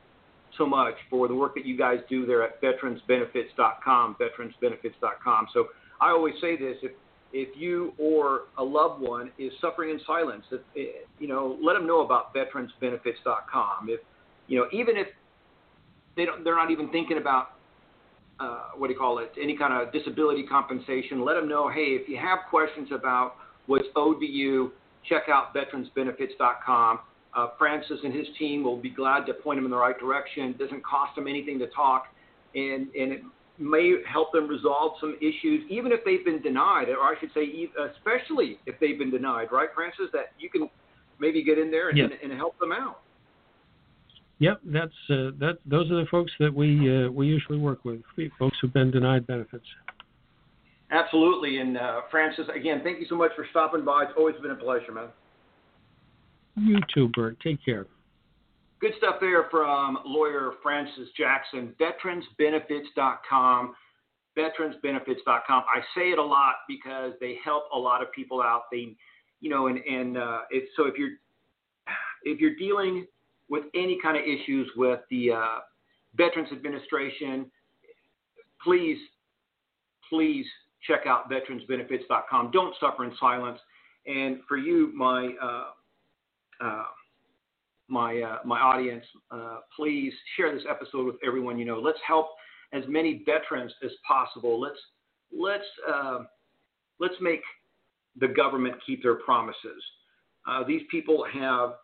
so 0.59 0.67
much 0.67 0.95
for 1.09 1.29
the 1.29 1.35
work 1.35 1.55
that 1.55 1.65
you 1.65 1.77
guys 1.77 1.99
do 2.09 2.27
there 2.27 2.43
at 2.43 2.61
veteransbenefits.com, 2.63 4.17
veteransbenefits.com. 4.21 5.47
So 5.53 5.69
I 6.01 6.11
always 6.11 6.35
say 6.41 6.57
this: 6.57 6.77
if 6.83 6.93
if 7.33 7.57
you 7.59 7.93
or 7.99 8.43
a 8.59 8.63
loved 8.65 9.01
one 9.01 9.31
is 9.39 9.53
suffering 9.61 9.91
in 9.91 10.01
silence, 10.07 10.45
if, 10.51 10.61
you 11.19 11.29
know, 11.29 11.59
let 11.63 11.75
them 11.75 11.87
know 11.87 12.05
about 12.05 12.35
veteransbenefits.com. 12.35 13.89
If 13.89 14.01
you 14.49 14.59
know, 14.59 14.67
even 14.73 14.97
if 14.97 15.07
they 16.17 16.25
don't, 16.25 16.45
they're 16.45 16.57
not 16.57 16.71
even 16.71 16.91
thinking 16.91 17.19
about 17.19 17.53
uh, 18.41 18.71
what 18.77 18.89
do 18.89 18.93
you 18.93 18.99
call 18.99 19.19
it, 19.19 19.33
any 19.41 19.57
kind 19.57 19.73
of 19.73 19.93
disability 19.93 20.45
compensation. 20.45 21.25
Let 21.25 21.35
them 21.35 21.49
know, 21.49 21.69
hey, 21.69 21.97
if 22.01 22.09
you 22.09 22.17
have 22.17 22.41
questions 22.51 22.89
about 22.93 23.37
what's 23.67 23.87
owed 23.95 24.21
to 24.21 24.27
you, 24.27 24.73
check 25.09 25.25
out 25.29 25.55
veteransbenefits.com. 25.55 27.01
Uh, 27.35 27.49
Francis 27.59 27.99
and 28.05 28.13
his 28.13 28.27
team 28.39 28.63
will 28.63 28.77
be 28.81 28.91
glad 28.91 29.25
to 29.27 29.33
point 29.33 29.59
them 29.59 29.65
in 29.65 29.71
the 29.71 29.77
right 29.77 29.99
direction. 29.99 30.51
It 30.51 30.59
doesn't 30.59 30.85
cost 30.85 31.17
them 31.17 31.27
anything 31.27 31.59
to 31.61 31.67
talk, 31.69 32.07
and 32.55 32.89
and 32.95 33.13
it 33.13 33.23
may 33.59 33.97
help 34.11 34.33
them 34.33 34.49
resolve 34.49 34.93
some 35.01 35.17
issues, 35.21 35.65
even 35.71 35.93
if 35.93 36.01
they've 36.05 36.25
been 36.25 36.43
denied, 36.43 36.89
or 36.89 37.01
I 37.01 37.15
should 37.21 37.31
say, 37.35 37.69
especially 37.95 38.59
if 38.67 38.79
they've 38.81 38.99
been 38.99 39.11
denied. 39.11 39.49
Right, 39.53 39.69
Francis? 39.75 40.07
That 40.13 40.33
you 40.39 40.51
can 40.51 40.69
maybe 41.19 41.43
get 41.43 41.59
in 41.59 41.71
there 41.71 41.91
and, 41.91 41.99
and, 41.99 42.13
and 42.13 42.33
help 42.33 42.59
them 42.59 42.73
out. 42.73 43.01
Yep, 44.39 44.61
that's 44.65 44.93
uh, 45.09 45.31
that. 45.39 45.59
Those 45.67 45.91
are 45.93 46.01
the 46.01 46.07
folks 46.11 46.33
that 46.41 46.53
we 46.53 47.05
uh, 47.05 47.09
we 47.11 47.29
usually 47.29 47.59
work 47.59 47.85
with, 47.85 48.01
folks 48.39 48.57
who've 48.61 48.73
been 48.73 48.91
denied 48.91 49.25
benefits. 49.27 49.67
Absolutely, 50.91 51.59
and 51.59 51.79
uh, 51.79 52.01
Francis, 52.11 52.47
again, 52.55 52.81
thank 52.83 52.99
you 52.99 53.07
so 53.09 53.15
much 53.15 53.31
for 53.37 53.47
stopping 53.51 53.85
by. 53.85 54.03
It's 54.03 54.13
always 54.17 54.35
been 54.43 54.51
a 54.51 54.57
pleasure, 54.57 54.93
man. 54.93 55.09
You 56.57 56.79
too, 56.93 57.09
Bert. 57.15 57.39
Take 57.41 57.65
care. 57.65 57.87
Good 58.83 58.95
stuff 58.99 59.15
there 59.21 59.47
from 59.49 59.99
lawyer 60.05 60.55
Francis 60.61 61.09
Jackson, 61.17 61.73
veteransbenefits.com. 61.81 63.75
Veteransbenefits.com. 64.37 65.63
I 65.73 65.81
say 65.95 66.11
it 66.11 66.19
a 66.19 66.25
lot 66.25 66.55
because 66.67 67.13
they 67.21 67.37
help 67.45 67.67
a 67.73 67.79
lot 67.79 68.03
of 68.03 68.11
people 68.11 68.43
out. 68.43 68.63
They, 68.73 68.97
you 69.41 69.51
know, 69.51 69.69
and 69.69 69.79
and 69.79 70.19
uh, 70.19 70.41
it's 70.51 70.67
so 70.77 70.87
if 70.87 70.95
you're 70.99 71.11
if 72.25 72.41
you're 72.41 72.57
dealing 72.57 73.07
with 73.49 73.63
any 73.73 74.01
kind 74.03 74.17
of 74.17 74.25
issues 74.25 74.69
with 74.75 74.99
the 75.11 75.31
uh, 75.31 75.59
Veterans 76.17 76.49
Administration, 76.51 77.47
please, 78.65 78.99
please 80.11 80.47
check 80.85 81.07
out 81.07 81.31
veteransbenefits.com. 81.31 82.51
Don't 82.51 82.75
suffer 82.81 83.05
in 83.05 83.13
silence. 83.21 83.61
And 84.09 84.41
for 84.49 84.57
you, 84.57 84.91
my 84.93 85.35
uh, 85.41 85.65
uh, 86.67 86.85
my 87.89 88.21
uh, 88.21 88.39
my 88.45 88.61
audience, 88.61 89.05
uh, 89.31 89.59
please 89.77 90.13
share 90.37 90.55
this 90.55 90.65
episode 90.69 91.07
with 91.07 91.17
everyone 91.27 91.59
you 91.59 91.65
know. 91.65 91.79
Let's 91.79 91.99
help 92.07 92.29
as 92.73 92.85
many 92.89 93.23
veterans 93.27 93.73
as 93.85 93.91
possible. 94.07 94.61
Let's 94.61 94.79
let's 95.37 95.65
uh, 95.93 96.21
let's 97.01 97.15
make 97.21 97.41
the 98.21 98.29
government 98.29 98.77
keep 98.87 99.03
their 99.03 99.17
promises. 99.17 99.83
Uh, 100.49 100.65
these 100.65 100.83
people 100.91 101.25
have 101.33 101.75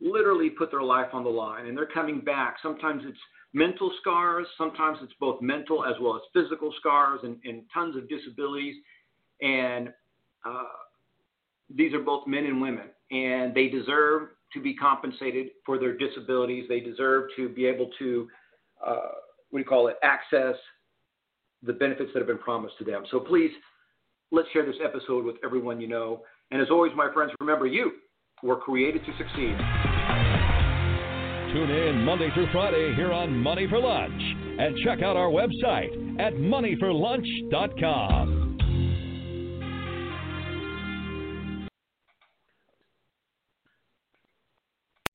literally 0.00 0.50
put 0.50 0.70
their 0.70 0.82
life 0.82 1.08
on 1.12 1.24
the 1.24 1.30
line, 1.30 1.66
and 1.66 1.76
they're 1.76 1.86
coming 1.86 2.20
back. 2.20 2.56
Sometimes 2.62 3.02
it's 3.06 3.18
mental 3.52 3.90
scars, 4.00 4.46
sometimes 4.58 4.98
it's 5.02 5.12
both 5.18 5.40
mental 5.40 5.84
as 5.84 5.94
well 6.00 6.16
as 6.16 6.22
physical 6.32 6.72
scars, 6.78 7.20
and, 7.22 7.38
and 7.44 7.62
tons 7.72 7.96
of 7.96 8.08
disabilities. 8.08 8.74
And 9.40 9.88
uh, 10.44 10.64
these 11.74 11.94
are 11.94 12.00
both 12.00 12.26
men 12.26 12.44
and 12.44 12.60
women, 12.60 12.88
and 13.10 13.54
they 13.54 13.68
deserve 13.68 14.28
to 14.52 14.60
be 14.60 14.74
compensated 14.74 15.48
for 15.64 15.78
their 15.78 15.96
disabilities. 15.96 16.66
They 16.68 16.80
deserve 16.80 17.30
to 17.36 17.48
be 17.48 17.66
able 17.66 17.90
to, 17.98 18.28
uh, 18.84 19.12
what 19.50 19.58
do 19.58 19.60
you 19.62 19.64
call 19.64 19.88
it, 19.88 19.96
access 20.02 20.56
the 21.62 21.72
benefits 21.72 22.10
that 22.12 22.20
have 22.20 22.28
been 22.28 22.38
promised 22.38 22.76
to 22.78 22.84
them. 22.84 23.04
So 23.10 23.20
please, 23.20 23.50
let's 24.30 24.48
share 24.52 24.66
this 24.66 24.76
episode 24.84 25.24
with 25.24 25.36
everyone 25.44 25.80
you 25.80 25.88
know. 25.88 26.22
And 26.50 26.60
as 26.60 26.68
always, 26.70 26.92
my 26.96 27.12
friends, 27.12 27.32
remember 27.40 27.66
you 27.66 27.92
were 28.42 28.56
created 28.56 29.04
to 29.04 29.12
succeed. 29.18 29.56
Tune 31.52 31.70
in 31.70 32.04
Monday 32.04 32.30
through 32.34 32.50
Friday 32.52 32.94
here 32.94 33.12
on 33.12 33.36
Money 33.36 33.66
for 33.68 33.78
Lunch 33.78 34.22
and 34.58 34.76
check 34.84 35.02
out 35.02 35.16
our 35.16 35.28
website 35.28 36.20
at 36.20 36.34
moneyforlunch.com. 36.34 38.45